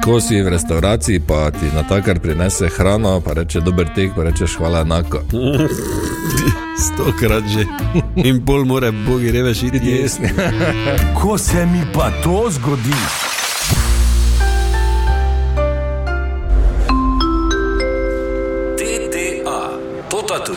Ko 0.04 0.22
si 0.22 0.42
v 0.42 0.50
restavraciji, 0.50 1.20
pa 1.20 1.52
ti 1.52 1.66
na 1.76 1.84
takar 1.84 2.20
prinese 2.20 2.68
hrano, 2.68 3.22
pa 3.22 3.34
reče 3.34 3.60
dober 3.60 3.88
tek, 3.96 4.12
pa 4.16 4.24
rečeš 4.24 4.58
hvala 4.58 4.82
enako. 4.82 5.22
Stokrat 6.86 7.44
že. 7.48 7.66
In 8.16 8.46
pol 8.46 8.66
more 8.66 8.92
bogi 8.92 9.32
reveš 9.32 9.64
iti 9.64 9.80
jesti. 9.84 10.28
ko 11.22 11.38
se 11.38 11.66
mi 11.66 11.82
pa 11.94 12.12
to 12.24 12.48
zgodi, 12.50 13.00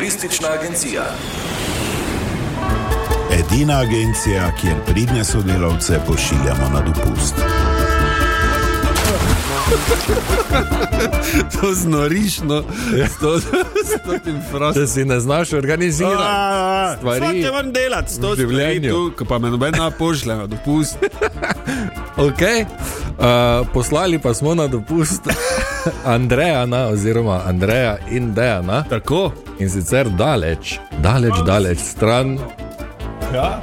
turistična 0.02 0.48
agencija. 0.60 1.02
Edina 3.38 3.78
agencija, 3.78 4.52
kjer 4.60 4.74
pridne 4.86 5.24
sodelavce 5.24 6.00
pošiljamo 6.06 6.68
na 6.72 6.80
dopust. 6.80 7.34
to 11.52 11.74
znoriš, 11.74 12.40
no. 12.40 12.62
S 13.08 13.16
to- 13.20 13.38
s 13.84 13.92
to 14.06 14.18
tem 14.24 14.42
frasom. 14.52 14.82
Če 14.82 14.86
si 14.86 15.04
ne 15.04 15.20
znaš 15.20 15.52
organizirati 15.52 16.98
stvari 16.98 17.18
Stvari 17.18 17.42
moram 17.42 17.72
delati, 17.72 18.20
to 18.20 18.28
v 18.28 18.36
življenju. 18.36 18.92
Tu, 19.18 19.24
pa 19.24 19.38
me 19.38 19.50
noben 19.50 19.74
pošlje 19.98 20.36
na 20.36 20.46
dopust. 20.46 20.96
Okay. 22.16 22.64
Uh, 23.18 23.66
poslali 23.72 24.18
pa 24.18 24.34
smo 24.34 24.54
na 24.54 24.66
dopust 24.66 25.22
Andrejana, 26.06 26.86
oziroma 26.86 27.40
Andreja 27.46 27.96
in 28.10 28.34
Dejana. 28.34 28.84
Tako. 28.84 29.32
In 29.58 29.70
sicer 29.70 30.08
daleč, 30.08 30.78
daleč, 30.98 31.32
daleč 31.46 31.78
stran 31.78 32.38
Ja. 33.34 33.60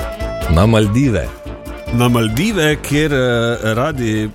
na 0.50 0.66
Maldive. 0.66 1.28
Na 1.94 2.10
Maldive, 2.10 2.76
kjer 2.82 3.14
uh, 3.14 3.20
radi 3.74 4.30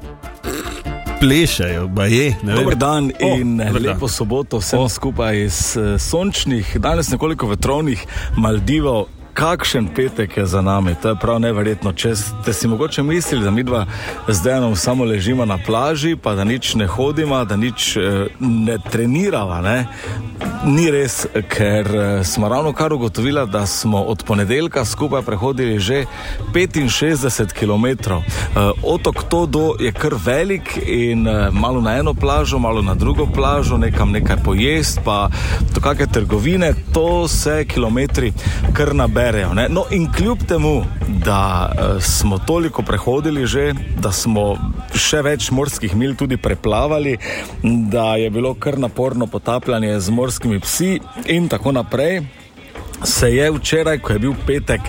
plešajo, 1.25 1.89
baje. 1.89 2.37
Dober 2.43 2.75
dan 2.77 3.13
O, 3.23 3.37
in 3.37 3.57
dan. 3.57 3.83
lepo 3.83 4.09
soboto 4.09 4.59
vsem 4.59 4.81
oh. 4.81 4.91
skupaj 4.91 5.45
iz 5.45 5.77
eh, 5.77 5.99
sončnih, 5.99 6.77
danes 6.81 7.11
nekoliko 7.11 7.47
vetrovnih 7.47 8.07
Maldivov. 8.37 9.07
Kakšen 9.35 9.89
petek 9.95 10.37
je 10.37 10.47
za 10.47 10.63
nami, 10.63 10.95
to 11.03 11.09
je 11.09 11.17
prav 11.21 11.41
neverjetno. 11.41 11.93
Če 11.93 12.17
ste 12.17 12.53
si 12.53 12.69
mogoče 12.69 13.03
mislili, 13.03 13.45
da 13.45 13.51
mi 13.51 13.63
dva 13.63 13.87
z 14.29 14.43
Dejanom 14.43 14.77
samo 14.77 15.05
ležimo 15.05 15.45
na 15.45 15.59
plaži, 15.67 16.17
pa 16.17 16.35
da 16.35 16.45
nič 16.45 16.75
ne 16.75 16.87
hodimo, 16.87 17.45
da 17.45 17.57
nič 17.57 17.97
eh, 17.97 18.27
ne 18.41 18.79
treniramo, 18.91 19.61
ne? 19.61 19.87
ni 20.65 20.91
res, 20.91 21.27
ker 21.49 21.87
eh, 21.95 22.25
smo 22.25 22.49
ravno 22.49 22.73
kar 22.73 22.93
ugotovili, 22.93 23.47
da 23.47 23.67
smo 23.67 24.03
od 24.03 24.23
ponedeljka 24.27 24.85
skupaj 24.85 25.23
prehodili 25.23 25.79
že 25.79 26.05
65 26.53 27.53
km. 27.53 28.15
Otok 28.83 29.23
Todo 29.29 29.75
je 29.81 29.93
kar 29.93 30.15
velik 30.25 30.79
in 30.87 31.29
eh, 31.29 31.51
malo 31.53 31.81
na 31.81 31.97
eno 31.97 32.15
plažo, 32.15 32.59
malo 32.59 32.83
na 32.83 32.95
drugo 32.95 33.27
plažo, 33.27 33.77
nekam 33.77 34.11
nekaj 34.11 34.37
pojest, 34.45 35.01
pa 35.05 35.29
do 35.75 35.81
kakšne 35.81 36.07
trgovine, 36.07 36.75
to 36.93 37.29
se 37.29 37.65
kilometri 37.69 38.33
kar 38.73 38.95
naberejo. 39.25 39.55
Ne? 39.55 39.69
No, 39.69 39.85
in 39.91 40.13
kljub 40.13 40.39
temu, 40.49 40.85
da 41.09 41.73
uh, 41.73 42.03
smo 42.03 42.39
toliko 42.39 42.83
prehodili 42.83 43.47
že, 43.47 43.73
da 44.03 44.13
smo 44.13 44.57
še 44.95 45.23
več 45.23 45.51
morskih 45.51 45.95
mil 45.97 46.15
tudi 46.17 46.37
preplavali, 46.37 47.17
da 47.63 48.15
je 48.21 48.31
bilo 48.31 48.55
kar 48.55 48.79
naporno 48.79 49.27
potapljanje 49.27 50.01
z 50.01 50.11
morskimi 50.11 50.61
psi 50.61 50.99
in 51.27 51.49
tako 51.49 51.73
naprej. 51.73 52.23
Se 53.03 53.35
je 53.35 53.51
včeraj, 53.51 53.99
ko 53.99 54.13
je 54.13 54.19
bil 54.19 54.35
petek, 54.47 54.81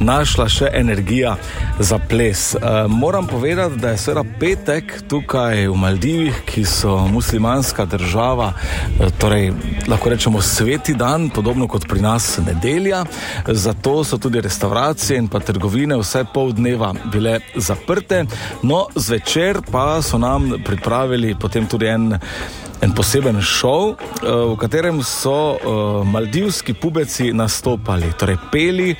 našla 0.00 0.48
še 0.48 0.68
energija 0.74 1.36
za 1.78 1.98
ples. 1.98 2.54
E, 2.54 2.58
moram 2.88 3.26
povedati, 3.26 3.78
da 3.80 3.92
je 3.92 3.98
seveda 3.98 4.24
petek 4.40 4.94
tukaj 5.08 5.66
v 5.68 5.76
Maldivih, 5.76 6.42
ki 6.46 6.64
so 6.68 6.96
muslimanska 7.08 7.84
država, 7.84 8.52
e, 8.52 9.10
torej 9.18 9.52
lahko 9.88 10.10
rečemo 10.10 10.42
sveti 10.42 10.94
dan, 10.94 11.30
podobno 11.30 11.68
kot 11.68 11.86
pri 11.88 12.00
nas 12.00 12.38
nedelja. 12.46 13.04
Zato 13.46 14.04
so 14.04 14.18
tudi 14.18 14.40
restauracije 14.40 15.18
in 15.18 15.28
pa 15.28 15.40
trgovine 15.40 15.96
vse 16.00 16.24
pol 16.34 16.52
dneva 16.52 16.92
bile 17.12 17.40
zaprte. 17.56 18.24
No, 18.62 18.86
zvečer 18.94 19.62
pa 19.70 20.02
so 20.02 20.18
nam 20.18 20.52
pripravili 20.64 21.34
potem 21.38 21.66
tudi 21.66 21.86
en 21.86 22.18
en 22.82 22.92
poseben 22.92 23.38
šov, 23.42 23.94
eh, 23.94 24.26
v 24.26 24.56
katerem 24.58 25.02
so 25.02 25.54
uh, 25.54 26.06
maldivski 26.06 26.74
pubeci 26.74 27.32
nastopali, 27.32 28.10
torej 28.18 28.36
peli, 28.52 28.94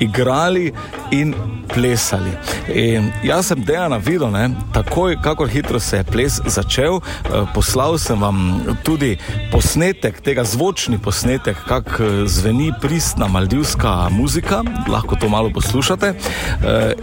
igrali 0.00 0.72
in 1.10 1.34
plesali. 1.74 2.32
In 2.72 3.10
jaz 3.24 3.50
sem 3.50 3.60
dejana 3.64 3.96
videl, 4.00 4.30
ne, 4.32 4.48
takoj, 4.72 5.18
kakor 5.22 5.48
hitro 5.48 5.80
se 5.80 6.00
je 6.00 6.04
ples 6.04 6.40
začel, 6.46 6.96
uh, 6.96 7.44
poslal 7.54 7.98
sem 7.98 8.20
vam 8.20 8.40
tudi 8.84 9.16
posnetek, 9.52 10.20
tega 10.24 10.44
zvočni 10.44 10.98
posnetek, 10.98 11.60
kako 11.68 12.26
zveni 12.26 12.72
pristna 12.80 13.28
maldivska 13.28 14.08
muzika, 14.10 14.62
lahko 14.88 15.16
to 15.20 15.28
malo 15.28 15.50
poslušate. 15.50 16.14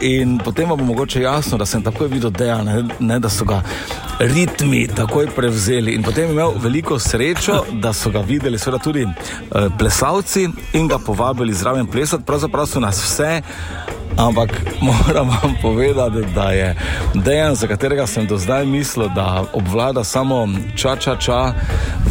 In 0.02 0.38
potem 0.43 0.69
vam 0.69 0.78
bo 0.80 0.86
mogoče 0.86 1.22
jasno, 1.22 1.58
da 1.58 1.65
sem 1.65 1.84
takoj 1.84 2.08
videl 2.08 2.32
dejana, 2.32 2.82
ne, 2.82 2.96
ne, 3.00 3.19
da 3.19 3.30
so 3.30 3.46
ga 3.46 3.62
ritmi 4.19 4.88
takoj 4.88 5.28
prevzeli. 5.36 5.93
In 5.93 6.04
potem 6.04 6.22
je 6.23 6.31
imel 6.31 6.51
veliko 6.55 6.99
srečo, 6.99 7.63
da 7.71 7.93
so 7.93 8.09
ga 8.09 8.19
videli 8.19 8.59
seveda 8.59 8.83
tudi 8.83 9.03
uh, 9.03 9.12
plesalci 9.79 10.49
in 10.73 10.88
ga 10.88 10.97
povabili 10.97 11.53
zraven 11.53 11.88
plesati. 11.88 12.23
Pravzaprav 12.23 12.65
so 12.65 12.79
nas 12.79 13.03
vse. 13.03 13.41
Ampak 14.17 14.49
moram 14.81 15.27
vam 15.29 15.55
povedati, 15.62 16.33
da 16.36 16.51
je 16.51 16.75
dejan, 17.13 17.55
za 17.55 17.67
katerega 17.67 18.07
sem 18.07 18.27
do 18.27 18.38
zdaj 18.38 18.65
mislil, 18.65 19.09
da 19.15 19.43
obvlada 19.53 20.03
samo 20.03 20.47
ča-ča-ča, 20.75 21.53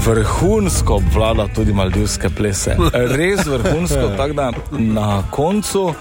vrhunsko 0.07 0.95
obvlada 0.95 1.47
tudi 1.55 1.73
maldivske 1.73 2.29
plese. 2.37 2.77
Res 3.19 3.47
vrhunsko, 3.47 4.09
tako 4.17 4.33
da 4.33 4.53
na 4.71 5.23
koncu, 5.31 5.95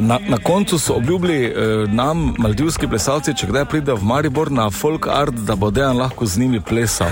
na, 0.00 0.18
na 0.28 0.36
koncu 0.42 0.78
so 0.78 0.94
obljubili 0.94 1.44
eh, 1.44 1.52
nam, 1.88 2.34
maldivski 2.38 2.88
plesalci, 2.88 3.34
če 3.34 3.46
kdaj 3.46 3.64
pride 3.64 3.94
v 3.94 4.04
Maribor 4.04 4.50
na 4.52 4.70
folk 4.70 5.06
art, 5.10 5.34
da 5.46 5.56
bo 5.56 5.70
dejan 5.70 5.98
lahko 5.98 6.26
z 6.26 6.38
njimi 6.38 6.60
plesal 6.60 7.10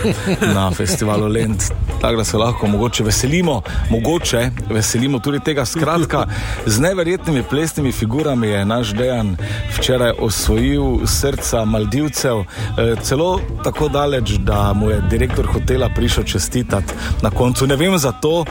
na 0.54 0.70
festivalu 0.78 1.26
Lent. 1.26 1.62
Tako 2.00 2.16
da 2.16 2.24
se 2.24 2.38
lahko 2.38 2.66
mogoče 2.66 3.04
veselimo, 3.04 3.62
mogoče 3.90 4.50
veselimo 4.70 5.18
tudi 5.18 5.40
tega. 5.40 5.64
Skratka, 5.64 6.26
z 6.66 6.80
neverjetnimi 6.80 7.42
plesnimi 7.50 7.92
figurami 7.92 8.48
je 8.48 8.64
naš 8.64 8.92
dejan 8.94 9.36
včeraj 9.78 10.12
osvojil 10.18 11.06
srca 11.06 11.64
Maldivcev, 11.64 12.40
eh, 12.40 12.94
celo 13.02 13.40
tako 13.64 13.88
daleč, 13.88 14.30
da 14.30 14.72
mu 14.72 14.90
je 14.90 15.00
direktor 15.10 15.46
hotela 15.46 15.88
prišel 15.88 16.24
čestitati 16.24 16.94
na 17.22 17.30
koncu. 17.30 17.66
Ne 17.66 17.76
vem 17.76 17.98
za 17.98 18.12
to, 18.12 18.44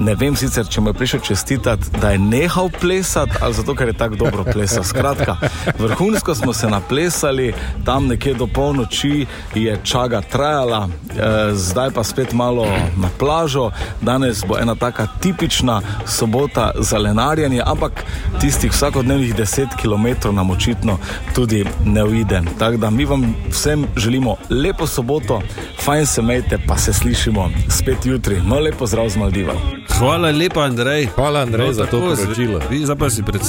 Ne 0.00 0.14
vem 0.16 0.36
sicer, 0.36 0.64
če 0.64 0.80
mu 0.80 0.90
je 0.90 0.96
prišel 0.96 1.20
čestitati, 1.20 1.90
da 2.00 2.14
je 2.14 2.18
nehal 2.18 2.70
plesati 2.80 3.36
ali 3.44 3.54
zato, 3.60 3.74
ker 3.74 3.88
je 3.88 3.92
tako 3.92 4.16
dobro 4.16 4.44
plesal. 4.52 4.84
Skratka, 4.84 5.36
vrhunsko 5.78 6.34
smo 6.34 6.52
se 6.52 6.68
naplesali, 6.68 7.52
tam 7.84 8.06
nekje 8.06 8.34
do 8.34 8.46
polnoči 8.46 9.26
je 9.54 9.78
čaga 9.84 10.20
trajala, 10.20 10.88
e, 10.88 11.52
zdaj 11.52 11.90
pa 11.90 12.04
spet 12.04 12.32
malo 12.32 12.66
na 12.96 13.08
plažo. 13.18 13.70
Danes 14.00 14.44
bo 14.48 14.58
ena 14.58 14.74
taka 14.74 15.06
tipična 15.20 15.80
sobota 16.06 16.70
za 16.78 16.98
lenarjenje, 16.98 17.62
ampak 17.66 18.04
tistih 18.40 18.72
vsakodnevnih 18.72 19.34
10 19.34 19.66
km 19.82 20.34
nam 20.34 20.50
očitno 20.50 20.98
tudi 21.34 21.64
ne 21.84 22.04
uide. 22.04 22.42
Tako 22.58 22.76
da 22.76 22.90
mi 22.90 23.04
vam 23.04 23.34
vsem 23.50 23.86
želimo 23.96 24.36
lepo 24.50 24.86
soboto, 24.86 25.42
fajn 25.84 26.06
se 26.06 26.22
mejte, 26.22 26.58
pa 26.68 26.76
se 26.76 26.92
slišimo 26.92 27.50
spet 27.68 28.06
jutri. 28.06 28.40
No, 28.44 28.58
lepo 28.58 28.86
zdrav 28.86 29.08
z 29.08 29.16
Maldiva. 29.16 29.52
Hvala 29.98 30.30
lepa, 30.30 30.60
Andrej. 30.60 31.06
Hvala, 31.14 31.40
Andrej, 31.40 31.66
No, 31.66 31.72
za 31.72 31.86
to 31.86 32.00
poročilo. 32.00 32.60
Vi 32.70 32.78
zdaj 32.84 32.96
pa 32.96 33.10
si 33.10 33.22
predstavljaj, 33.22 33.39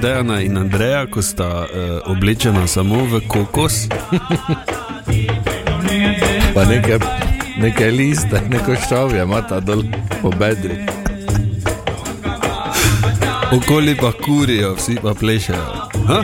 Dejana 0.00 0.40
in 0.40 0.56
Andreja, 0.56 1.06
ko 1.06 1.22
sta 1.22 1.66
uh, 1.66 1.66
oblečena 2.10 2.66
samo 2.66 3.04
v 3.04 3.20
kokos. 3.28 3.88
Pa 6.54 6.64
nekaj, 6.64 6.98
nekaj 7.58 7.90
liste, 7.90 8.40
neko 8.48 8.74
ščavje, 8.74 9.22
imata 9.22 9.60
dol 9.60 9.82
po 10.22 10.30
bedri. 10.30 10.78
Okoli 13.56 13.96
pa 13.96 14.12
kurijo, 14.12 14.74
vsi 14.74 14.96
pa 15.02 15.14
plešejo. 15.14 15.88
Ha? 16.06 16.22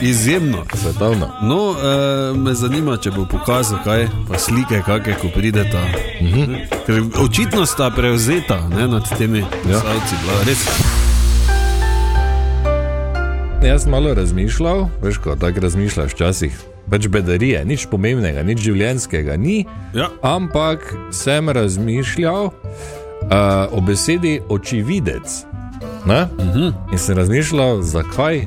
Izjemno. 0.00 0.64
Svetovno. 0.74 1.28
No, 1.42 1.74
e, 1.74 2.36
me 2.36 2.54
zanima, 2.54 2.96
če 2.96 3.10
bo 3.10 3.26
pokazal 3.28 3.78
kaj, 3.84 4.06
pa 4.28 4.38
slike, 4.38 4.82
kakšne, 4.86 5.18
ko 5.20 5.28
prideta. 5.34 5.84
Mhm. 6.22 6.54
Ker 6.86 7.02
očitno 7.20 7.66
sta 7.66 7.90
prevzeta 7.90 8.68
ne, 8.68 8.88
nad 8.88 9.18
temi 9.18 9.44
salci, 9.64 10.16
bila 10.24 10.42
res. 10.46 10.81
Jaz 13.62 13.82
sem 13.82 13.90
malo 13.90 14.14
razmišljal, 14.14 14.88
veš, 15.02 15.18
ko 15.18 15.36
tako 15.36 15.60
razmišljaš 15.60 16.12
včasih. 16.12 16.56
Pač 16.90 17.06
bedarije, 17.06 17.60
nič 17.64 17.84
pomembnega, 17.86 18.42
nič 18.42 18.58
življenskega 18.58 19.36
ni. 19.38 19.62
Ja. 19.94 20.08
Ampak 20.22 20.82
sem 21.14 21.46
razmišljal 21.48 22.50
uh, 22.50 22.56
o 23.70 23.80
besedi 23.80 24.40
očividec. 24.48 25.44
Uh 26.02 26.10
-huh. 26.10 26.72
In 26.92 26.98
sem 26.98 27.16
razmišljal, 27.16 27.82
zakaj, 27.82 28.42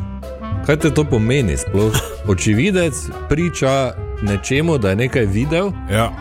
kaj 0.66 0.78
te 0.78 0.92
to 0.92 1.04
pomeni 1.04 1.58
sploh. 1.58 1.96
Očividec 2.32 2.94
priča 3.30 3.96
nečemu, 4.22 4.78
da 4.78 4.90
je 4.90 4.96
nekaj 4.96 5.26
videl. 5.26 5.72
Ja. 5.92 6.12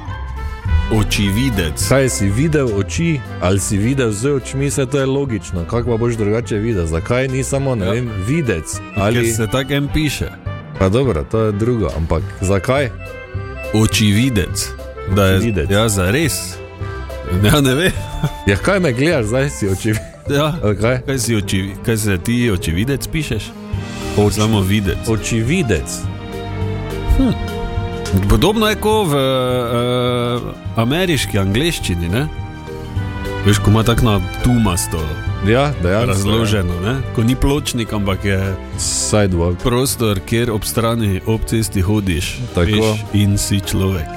Očividec. 0.93 1.89
Kaj 1.89 2.09
si 2.09 2.29
videl 2.29 2.69
oči, 2.77 3.21
ali 3.41 3.61
si 3.61 3.79
videl 3.79 4.13
z 4.13 4.37
očmi, 4.37 4.69
vse 4.69 4.87
to 4.87 4.99
je 4.99 5.07
logično. 5.07 5.65
Kako 5.65 5.91
pa 5.91 5.97
boš 5.97 6.15
drugače 6.15 6.57
videl? 6.57 6.87
Zakaj 6.87 7.29
ni 7.29 7.45
samo 7.45 7.75
ne 7.75 7.87
ja. 7.87 7.93
vem, 7.93 8.11
videc? 8.27 8.65
Ali 8.97 9.19
Ali 9.19 9.33
se 9.33 9.47
tako 9.47 9.73
en 9.73 9.89
piše? 9.89 10.29
Pa 10.79 10.89
dobro, 10.89 11.25
to 11.31 11.41
je 11.41 11.53
drugo, 11.53 11.91
ampak 11.97 12.23
zakaj? 12.41 12.91
Očividec. 13.75 14.69
Da 15.17 15.27
je 15.27 15.39
Očividec. 15.39 15.71
Ja, 15.71 15.89
za 15.89 16.11
res. 16.11 16.57
Ja, 17.45 17.61
ne 17.61 17.75
vem. 17.75 17.93
Ja, 18.47 18.57
kaj 18.57 18.81
me 18.81 18.93
gledaš, 18.93 19.25
zdaj 19.25 19.51
si 19.51 19.69
očividec? 19.69 20.05
Ja. 20.31 20.53
Kaj? 20.81 21.01
Kaj, 21.07 21.19
si 21.19 21.75
kaj 21.85 21.97
se 21.97 22.19
ti 22.19 22.51
očividec 22.51 23.07
pišeš? 23.07 23.45
Oči. 24.17 24.41
Samo 24.41 24.61
videc. 24.61 25.09
Očividec. 25.09 26.01
Hm. 27.17 27.33
Podobno 28.29 28.69
je 28.69 28.77
kot 28.77 29.09
v 29.09 29.15
uh, 29.15 30.64
ameriški 30.77 31.39
angleščini. 31.39 32.09
Ne? 32.09 32.27
Veš, 33.47 33.59
ko 33.59 33.71
ima 33.71 33.83
tako 33.83 34.05
na 34.05 34.15
tumasto 34.43 35.01
Ja, 35.47 35.73
dejansko. 35.83 36.07
razloženo, 36.07 36.81
ne? 36.81 36.95
ko 37.15 37.23
ni 37.23 37.37
pločnik, 37.37 37.93
ampak 37.93 38.25
je 38.25 38.39
sidewalk. 38.79 39.57
Prostor, 39.63 40.21
kjer 40.21 40.51
ob 40.51 40.65
strani 40.65 41.21
ob 41.27 41.41
cesti 41.45 41.81
hodiš 41.81 42.39
Tako. 42.55 42.65
veš, 42.73 43.05
in 43.15 43.39
si 43.39 43.61
človek. 43.61 44.09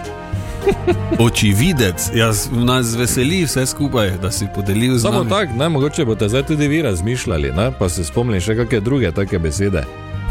Očividec, 1.20 2.12
jaz 2.14 2.50
nas 2.54 2.96
veseli 2.96 3.44
vse 3.44 3.66
skupaj, 3.66 4.12
da 4.18 4.32
si 4.32 4.48
podelil 4.56 4.98
z 4.98 5.02
Samo 5.02 5.18
nami. 5.18 5.30
tako, 5.30 5.54
ne, 5.54 5.70
mogoče 5.70 6.06
boste 6.06 6.30
zdaj 6.30 6.44
tudi 6.44 6.68
vi 6.68 6.82
razmišljali, 6.82 7.52
ne, 7.52 7.72
pa 7.72 7.90
se 7.90 8.04
spomnili 8.04 8.42
še 8.42 8.56
kakšne 8.56 8.80
druge 8.80 9.12
take 9.12 9.40
besede. 9.40 9.84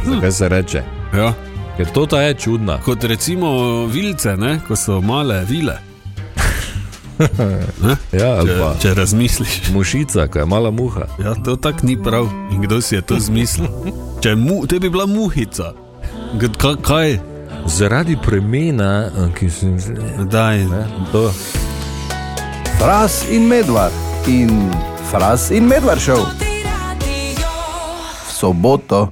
Zakaj 0.05 0.33
se 0.33 0.49
reče? 0.49 0.83
Ja. 1.15 1.33
Ker 1.77 1.87
to 1.87 2.07
ta 2.07 2.23
je 2.23 2.35
čudna. 2.35 2.79
Kot 2.79 3.05
recimo 3.05 3.51
vilce, 3.87 4.37
ne? 4.37 4.61
ko 4.61 4.77
so 4.77 5.01
male 5.01 5.45
vile. 5.45 5.77
Ja, 8.13 8.43
če, 8.45 8.55
pa 8.59 8.69
če 8.81 8.95
razmisliš. 8.95 9.69
mušica, 9.73 10.27
ko 10.29 10.39
je 10.39 10.47
mala 10.47 10.71
muha. 10.71 11.07
Ja, 11.19 11.35
to 11.35 11.57
tako 11.57 11.87
ni 11.87 11.97
prav. 11.97 12.29
In 12.53 12.63
kdo 12.63 12.81
si 12.81 12.95
je 12.95 13.03
to 13.03 13.17
zmislil? 13.19 13.69
Če 14.21 14.35
mu, 14.35 14.67
te 14.67 14.79
bi 14.79 14.89
bila 14.89 15.07
muhica. 15.07 15.73
G- 16.35 16.53
Kaj? 16.59 16.77
kaj? 16.83 17.19
Zaradi 17.67 18.17
premena, 18.17 19.11
ki 19.35 19.51
sem 19.51 19.75
Daj, 20.31 20.59
ne, 20.65 20.83
to. 21.13 21.33
Fras 22.79 23.25
in 23.31 23.49
medvard 23.49 23.93
in 24.29 24.71
fras 25.11 25.51
in 25.51 25.67
medvard 25.67 26.01
šel. 26.01 26.23
V 28.23 28.31
soboto. 28.31 29.09